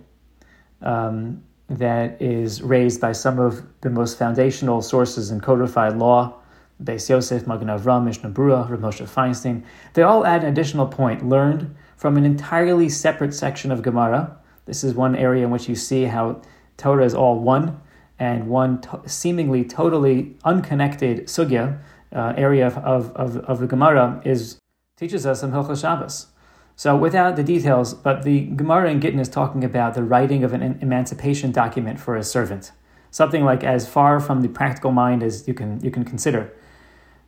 um, 0.82 1.43
that 1.69 2.21
is 2.21 2.62
raised 2.62 2.99
by 2.99 3.13
some 3.13 3.39
of 3.39 3.63
the 3.82 3.89
most 3.89 4.17
foundational 4.17 4.82
sources 4.82 5.32
in 5.32 5.39
codified 5.39 5.97
law, 5.97 6.36
Beis 6.84 7.10
Yosef, 7.10 7.47
Magen 7.47 7.67
Avram, 7.67 8.04
Mishnah 8.04 8.32
Berurah, 8.32 8.69
Rav 8.69 8.80
Moshe 8.80 9.08
Feinstein. 9.08 9.63
They 9.93 10.02
all 10.02 10.26
add 10.26 10.43
an 10.43 10.52
additional 10.52 10.86
point 10.86 11.28
learned 11.28 11.73
from 11.95 12.17
an 12.17 12.26
entirely 12.26 12.89
separate 12.89 13.34
section 13.34 13.71
of 13.71 13.82
Gemara. 13.82 14.38
This 14.65 14.84
is 14.84 14.93
one 14.93 15.15
area 15.15 15.45
in 15.45 15.52
which 15.52 15.69
you 15.69 15.76
see 15.76 16.04
how 16.04 16.41
Torah 16.78 17.06
is 17.06 17.13
all 17.13 17.39
one, 17.39 17.80
and 18.19 18.47
one 18.47 18.82
to- 18.82 19.02
seemingly 19.06 19.63
totally 19.63 20.36
unconnected 20.43 21.28
sugya 21.28 21.80
uh, 22.13 22.34
area 22.38 22.67
of, 22.67 23.10
of, 23.15 23.38
of 23.38 23.60
the 23.60 23.67
Gemara 23.67 24.21
is 24.23 24.60
teaches 24.97 25.26
us 25.26 25.43
in 25.43 25.52
Hilchos 25.52 25.82
Shabbos. 25.82 26.28
So 26.76 26.95
without 26.95 27.36
the 27.36 27.43
details, 27.43 27.93
but 27.93 28.23
the 28.23 28.41
Gemara 28.41 28.89
in 28.89 28.99
Gittin 28.99 29.19
is 29.19 29.30
talking 29.30 29.63
about 29.63 29.93
the 29.93 30.04
writing 30.04 30.43
of 30.43 30.54
an 30.54 30.80
emancipation 30.82 31.52
document 31.52 31.99
for 31.99 32.15
a 32.15 32.23
servant, 32.23 32.71
something 33.12 33.43
like 33.43 33.63
as 33.63 33.88
far 33.88 34.19
from 34.19 34.41
the 34.41 34.47
practical 34.47 34.91
mind 34.91 35.21
as 35.23 35.47
you 35.47 35.54
can 35.54 35.80
you 35.82 35.91
can 35.91 36.04
consider. 36.04 36.52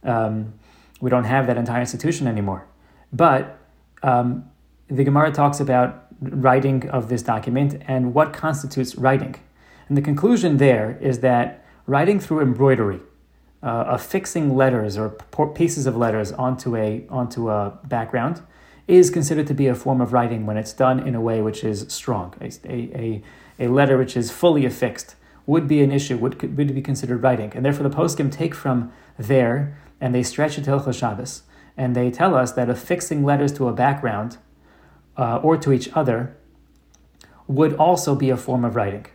Um, 0.03 0.53
we 1.01 1.09
don't 1.09 1.25
have 1.25 1.47
that 1.47 1.57
entire 1.57 1.81
institution 1.81 2.27
anymore, 2.27 2.67
but 3.11 3.59
um, 4.01 4.49
the 4.87 5.03
Gemara 5.03 5.31
talks 5.31 5.59
about 5.59 6.05
writing 6.21 6.89
of 6.89 7.09
this 7.09 7.21
document 7.21 7.81
and 7.87 8.13
what 8.13 8.33
constitutes 8.33 8.95
writing. 8.95 9.35
And 9.87 9.97
the 9.97 10.01
conclusion 10.01 10.57
there 10.57 10.97
is 11.01 11.19
that 11.19 11.65
writing 11.85 12.19
through 12.19 12.41
embroidery, 12.41 13.01
uh, 13.61 13.85
affixing 13.87 14.55
letters 14.55 14.97
or 14.97 15.09
pieces 15.53 15.85
of 15.85 15.95
letters 15.95 16.31
onto 16.31 16.75
a 16.75 17.05
onto 17.09 17.49
a 17.49 17.79
background, 17.85 18.41
is 18.87 19.09
considered 19.09 19.47
to 19.47 19.53
be 19.53 19.67
a 19.67 19.75
form 19.75 20.01
of 20.01 20.13
writing 20.13 20.45
when 20.45 20.57
it's 20.57 20.73
done 20.73 20.99
in 20.99 21.15
a 21.15 21.21
way 21.21 21.41
which 21.41 21.63
is 21.63 21.85
strong. 21.89 22.33
A, 22.41 22.51
a, 22.67 23.23
a 23.59 23.67
letter 23.67 23.97
which 23.97 24.15
is 24.15 24.31
fully 24.31 24.65
affixed 24.65 25.15
would 25.47 25.67
be 25.67 25.81
an 25.81 25.91
issue, 25.91 26.17
would, 26.17 26.57
would 26.57 26.73
be 26.73 26.81
considered 26.81 27.21
writing. 27.21 27.51
And 27.55 27.65
therefore, 27.65 27.87
the 27.87 27.95
poskim 27.95 28.31
take 28.31 28.55
from 28.55 28.91
there 29.17 29.77
and 30.01 30.13
they 30.13 30.23
stretch 30.23 30.57
it 30.57 30.63
to 30.65 30.71
Hilchos 30.71 30.99
Shabbos. 30.99 31.43
And 31.77 31.95
they 31.95 32.09
tell 32.11 32.35
us 32.35 32.51
that 32.53 32.69
affixing 32.69 33.23
letters 33.23 33.51
to 33.53 33.67
a 33.67 33.73
background 33.73 34.37
uh, 35.17 35.37
or 35.37 35.57
to 35.57 35.71
each 35.71 35.89
other 35.93 36.35
would 37.47 37.73
also 37.75 38.15
be 38.15 38.29
a 38.29 38.37
form 38.37 38.65
of 38.65 38.75
writing. 38.75 39.05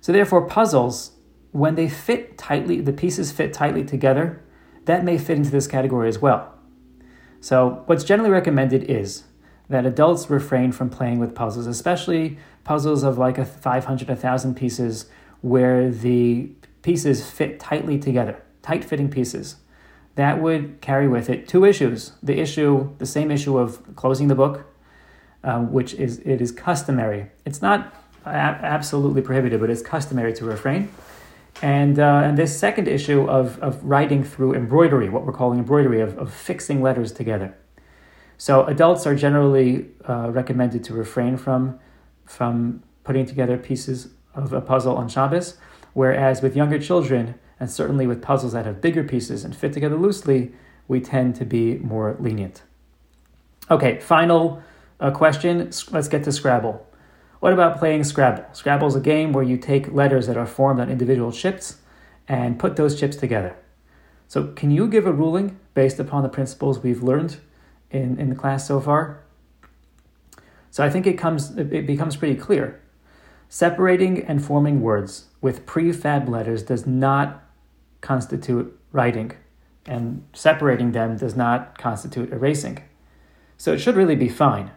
So, 0.00 0.12
therefore, 0.12 0.46
puzzles, 0.46 1.12
when 1.52 1.74
they 1.74 1.88
fit 1.88 2.38
tightly, 2.38 2.80
the 2.80 2.92
pieces 2.92 3.32
fit 3.32 3.52
tightly 3.52 3.84
together, 3.84 4.42
that 4.86 5.04
may 5.04 5.18
fit 5.18 5.36
into 5.36 5.50
this 5.50 5.66
category 5.66 6.08
as 6.08 6.18
well. 6.18 6.54
So, 7.40 7.82
what's 7.86 8.04
generally 8.04 8.30
recommended 8.30 8.84
is 8.84 9.24
that 9.68 9.86
adults 9.86 10.28
refrain 10.28 10.72
from 10.72 10.90
playing 10.90 11.18
with 11.18 11.34
puzzles, 11.34 11.66
especially 11.66 12.38
puzzles 12.64 13.02
of 13.02 13.18
like 13.18 13.38
a 13.38 13.44
500, 13.44 14.08
1,000 14.08 14.54
pieces 14.54 15.06
where 15.40 15.90
the 15.90 16.50
pieces 16.82 17.28
fit 17.28 17.60
tightly 17.60 17.98
together, 17.98 18.42
tight 18.62 18.84
fitting 18.84 19.08
pieces. 19.08 19.56
That 20.16 20.42
would 20.42 20.80
carry 20.80 21.08
with 21.08 21.30
it 21.30 21.48
two 21.48 21.64
issues. 21.64 22.12
The 22.22 22.38
issue, 22.40 22.90
the 22.98 23.06
same 23.06 23.30
issue 23.30 23.56
of 23.56 23.96
closing 23.96 24.28
the 24.28 24.34
book, 24.34 24.66
um, 25.44 25.72
which 25.72 25.94
is 25.94 26.18
it 26.18 26.40
is 26.40 26.52
customary. 26.52 27.30
It's 27.46 27.62
not 27.62 27.94
absolutely 28.26 29.22
prohibited, 29.22 29.60
but 29.60 29.70
it's 29.70 29.82
customary 29.82 30.32
to 30.34 30.44
refrain. 30.44 30.90
And, 31.62 31.98
uh, 31.98 32.22
and 32.24 32.38
this 32.38 32.58
second 32.58 32.88
issue 32.88 33.28
of, 33.28 33.58
of 33.60 33.82
writing 33.84 34.24
through 34.24 34.54
embroidery, 34.54 35.08
what 35.08 35.26
we're 35.26 35.32
calling 35.32 35.58
embroidery, 35.58 36.00
of, 36.00 36.16
of 36.18 36.32
fixing 36.32 36.80
letters 36.80 37.12
together. 37.12 37.54
So 38.38 38.64
adults 38.64 39.06
are 39.06 39.14
generally 39.14 39.88
uh, 40.08 40.30
recommended 40.30 40.82
to 40.84 40.94
refrain 40.94 41.36
from, 41.36 41.78
from 42.24 42.82
putting 43.04 43.26
together 43.26 43.58
pieces 43.58 44.08
of 44.34 44.52
a 44.52 44.60
puzzle 44.60 44.96
on 44.96 45.08
Shabbos, 45.08 45.58
whereas 45.92 46.40
with 46.40 46.56
younger 46.56 46.78
children, 46.78 47.34
and 47.58 47.70
certainly 47.70 48.06
with 48.06 48.22
puzzles 48.22 48.54
that 48.54 48.64
have 48.64 48.80
bigger 48.80 49.04
pieces 49.04 49.44
and 49.44 49.54
fit 49.54 49.74
together 49.74 49.96
loosely, 49.96 50.52
we 50.88 51.00
tend 51.00 51.34
to 51.36 51.44
be 51.44 51.76
more 51.78 52.16
lenient. 52.18 52.62
Okay, 53.70 54.00
final 54.00 54.62
uh, 54.98 55.10
question. 55.10 55.70
Let's 55.90 56.08
get 56.08 56.24
to 56.24 56.32
Scrabble. 56.32 56.86
What 57.40 57.54
about 57.54 57.78
playing 57.78 58.04
Scrabble? 58.04 58.44
Scrabble 58.52 58.86
is 58.88 58.94
a 58.94 59.00
game 59.00 59.32
where 59.32 59.42
you 59.42 59.56
take 59.56 59.90
letters 59.92 60.26
that 60.26 60.36
are 60.36 60.46
formed 60.46 60.78
on 60.78 60.90
individual 60.90 61.32
chips 61.32 61.78
and 62.28 62.58
put 62.58 62.76
those 62.76 63.00
chips 63.00 63.16
together. 63.16 63.56
So, 64.28 64.48
can 64.48 64.70
you 64.70 64.86
give 64.86 65.06
a 65.06 65.12
ruling 65.12 65.58
based 65.72 65.98
upon 65.98 66.22
the 66.22 66.28
principles 66.28 66.80
we've 66.80 67.02
learned 67.02 67.38
in, 67.90 68.20
in 68.20 68.28
the 68.28 68.36
class 68.36 68.68
so 68.68 68.78
far? 68.78 69.22
So, 70.70 70.84
I 70.84 70.90
think 70.90 71.06
it 71.06 71.14
comes 71.14 71.56
it 71.56 71.86
becomes 71.86 72.14
pretty 72.14 72.36
clear. 72.36 72.78
Separating 73.48 74.22
and 74.22 74.44
forming 74.44 74.82
words 74.82 75.24
with 75.40 75.66
prefab 75.66 76.28
letters 76.28 76.62
does 76.62 76.86
not 76.86 77.42
constitute 78.02 78.78
writing, 78.92 79.32
and 79.86 80.24
separating 80.34 80.92
them 80.92 81.16
does 81.16 81.34
not 81.34 81.78
constitute 81.78 82.30
erasing. 82.32 82.82
So, 83.56 83.72
it 83.72 83.78
should 83.78 83.96
really 83.96 84.14
be 84.14 84.28
fine. 84.28 84.72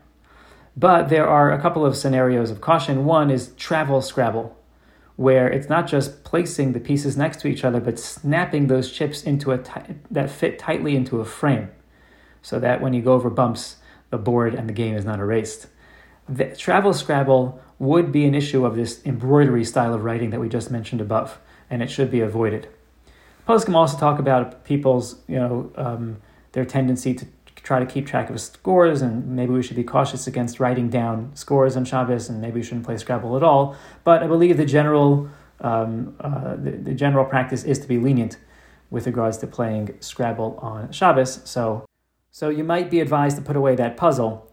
But 0.75 1.09
there 1.09 1.27
are 1.27 1.51
a 1.51 1.61
couple 1.61 1.85
of 1.85 1.95
scenarios 1.95 2.49
of 2.49 2.61
caution. 2.61 3.05
One 3.05 3.29
is 3.29 3.53
travel 3.57 4.01
Scrabble, 4.01 4.57
where 5.15 5.47
it's 5.47 5.69
not 5.69 5.87
just 5.87 6.23
placing 6.23 6.73
the 6.73 6.79
pieces 6.79 7.15
next 7.15 7.39
to 7.41 7.47
each 7.47 7.63
other, 7.63 7.79
but 7.79 7.99
snapping 7.99 8.67
those 8.67 8.91
chips 8.91 9.23
into 9.23 9.51
a 9.51 9.59
t- 9.59 9.95
that 10.09 10.29
fit 10.29 10.57
tightly 10.57 10.95
into 10.95 11.19
a 11.19 11.25
frame, 11.25 11.69
so 12.41 12.59
that 12.59 12.81
when 12.81 12.93
you 12.93 13.01
go 13.01 13.13
over 13.13 13.29
bumps, 13.29 13.77
the 14.09 14.17
board 14.17 14.55
and 14.55 14.67
the 14.67 14.73
game 14.73 14.95
is 14.95 15.05
not 15.05 15.19
erased. 15.19 15.67
The 16.27 16.55
travel 16.55 16.93
Scrabble 16.93 17.61
would 17.77 18.11
be 18.11 18.25
an 18.25 18.33
issue 18.33 18.65
of 18.65 18.75
this 18.75 19.05
embroidery 19.05 19.65
style 19.65 19.93
of 19.93 20.03
writing 20.03 20.31
that 20.31 20.39
we 20.39 20.49
just 20.49 20.71
mentioned 20.71 21.01
above, 21.01 21.39
and 21.69 21.83
it 21.83 21.91
should 21.91 22.09
be 22.09 22.21
avoided. 22.21 22.67
Poskim 23.47 23.75
also 23.75 23.97
talk 23.97 24.19
about 24.19 24.63
people's, 24.63 25.17
you 25.27 25.35
know, 25.35 25.71
um, 25.75 26.17
their 26.53 26.65
tendency 26.65 27.13
to 27.13 27.25
try 27.63 27.79
to 27.79 27.85
keep 27.85 28.05
track 28.05 28.29
of 28.29 28.39
scores, 28.39 29.01
and 29.01 29.25
maybe 29.27 29.53
we 29.53 29.63
should 29.63 29.77
be 29.77 29.83
cautious 29.83 30.27
against 30.27 30.59
writing 30.59 30.89
down 30.89 31.31
scores 31.33 31.75
on 31.75 31.85
Shabbos, 31.85 32.29
and 32.29 32.41
maybe 32.41 32.59
we 32.59 32.63
shouldn't 32.63 32.85
play 32.85 32.97
Scrabble 32.97 33.35
at 33.37 33.43
all. 33.43 33.75
But 34.03 34.21
I 34.21 34.27
believe 34.27 34.57
the 34.57 34.65
general 34.65 35.29
um, 35.61 36.15
uh, 36.19 36.55
the, 36.55 36.71
the 36.71 36.93
general 36.93 37.25
practice 37.25 37.63
is 37.63 37.79
to 37.79 37.87
be 37.87 37.97
lenient 37.97 38.37
with 38.89 39.07
regards 39.07 39.37
to 39.37 39.47
playing 39.47 39.95
Scrabble 40.01 40.59
on 40.61 40.91
Shabbos. 40.91 41.41
So, 41.45 41.85
so 42.31 42.49
you 42.49 42.63
might 42.63 42.91
be 42.91 42.99
advised 42.99 43.37
to 43.37 43.41
put 43.41 43.55
away 43.55 43.75
that 43.75 43.97
puzzle, 43.97 44.51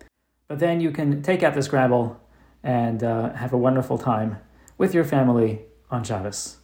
but 0.49 0.61
then 0.61 0.81
you 0.81 0.91
can 0.91 1.23
take 1.23 1.43
out 1.43 1.55
the 1.55 1.63
Scrabble 1.63 2.19
and 2.63 3.03
uh, 3.03 3.33
have 3.35 3.53
a 3.53 3.59
wonderful 3.59 3.99
time 3.99 4.39
with 4.79 4.95
your 4.95 5.05
family 5.05 5.63
on 5.91 6.05
Shabbos. 6.05 6.59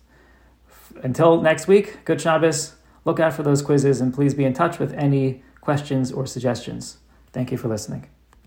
Until 1.02 1.40
next 1.40 1.66
week, 1.66 2.04
good 2.04 2.20
Shabbos. 2.20 2.76
Look 3.04 3.20
out 3.20 3.32
for 3.32 3.42
those 3.42 3.62
quizzes 3.62 4.00
and 4.00 4.14
please 4.14 4.34
be 4.34 4.44
in 4.44 4.52
touch 4.52 4.78
with 4.78 4.92
any 4.94 5.42
questions 5.66 6.12
or 6.12 6.26
suggestions. 6.26 6.98
Thank 7.32 7.50
you 7.50 7.58
for 7.58 7.68
listening. 7.68 8.15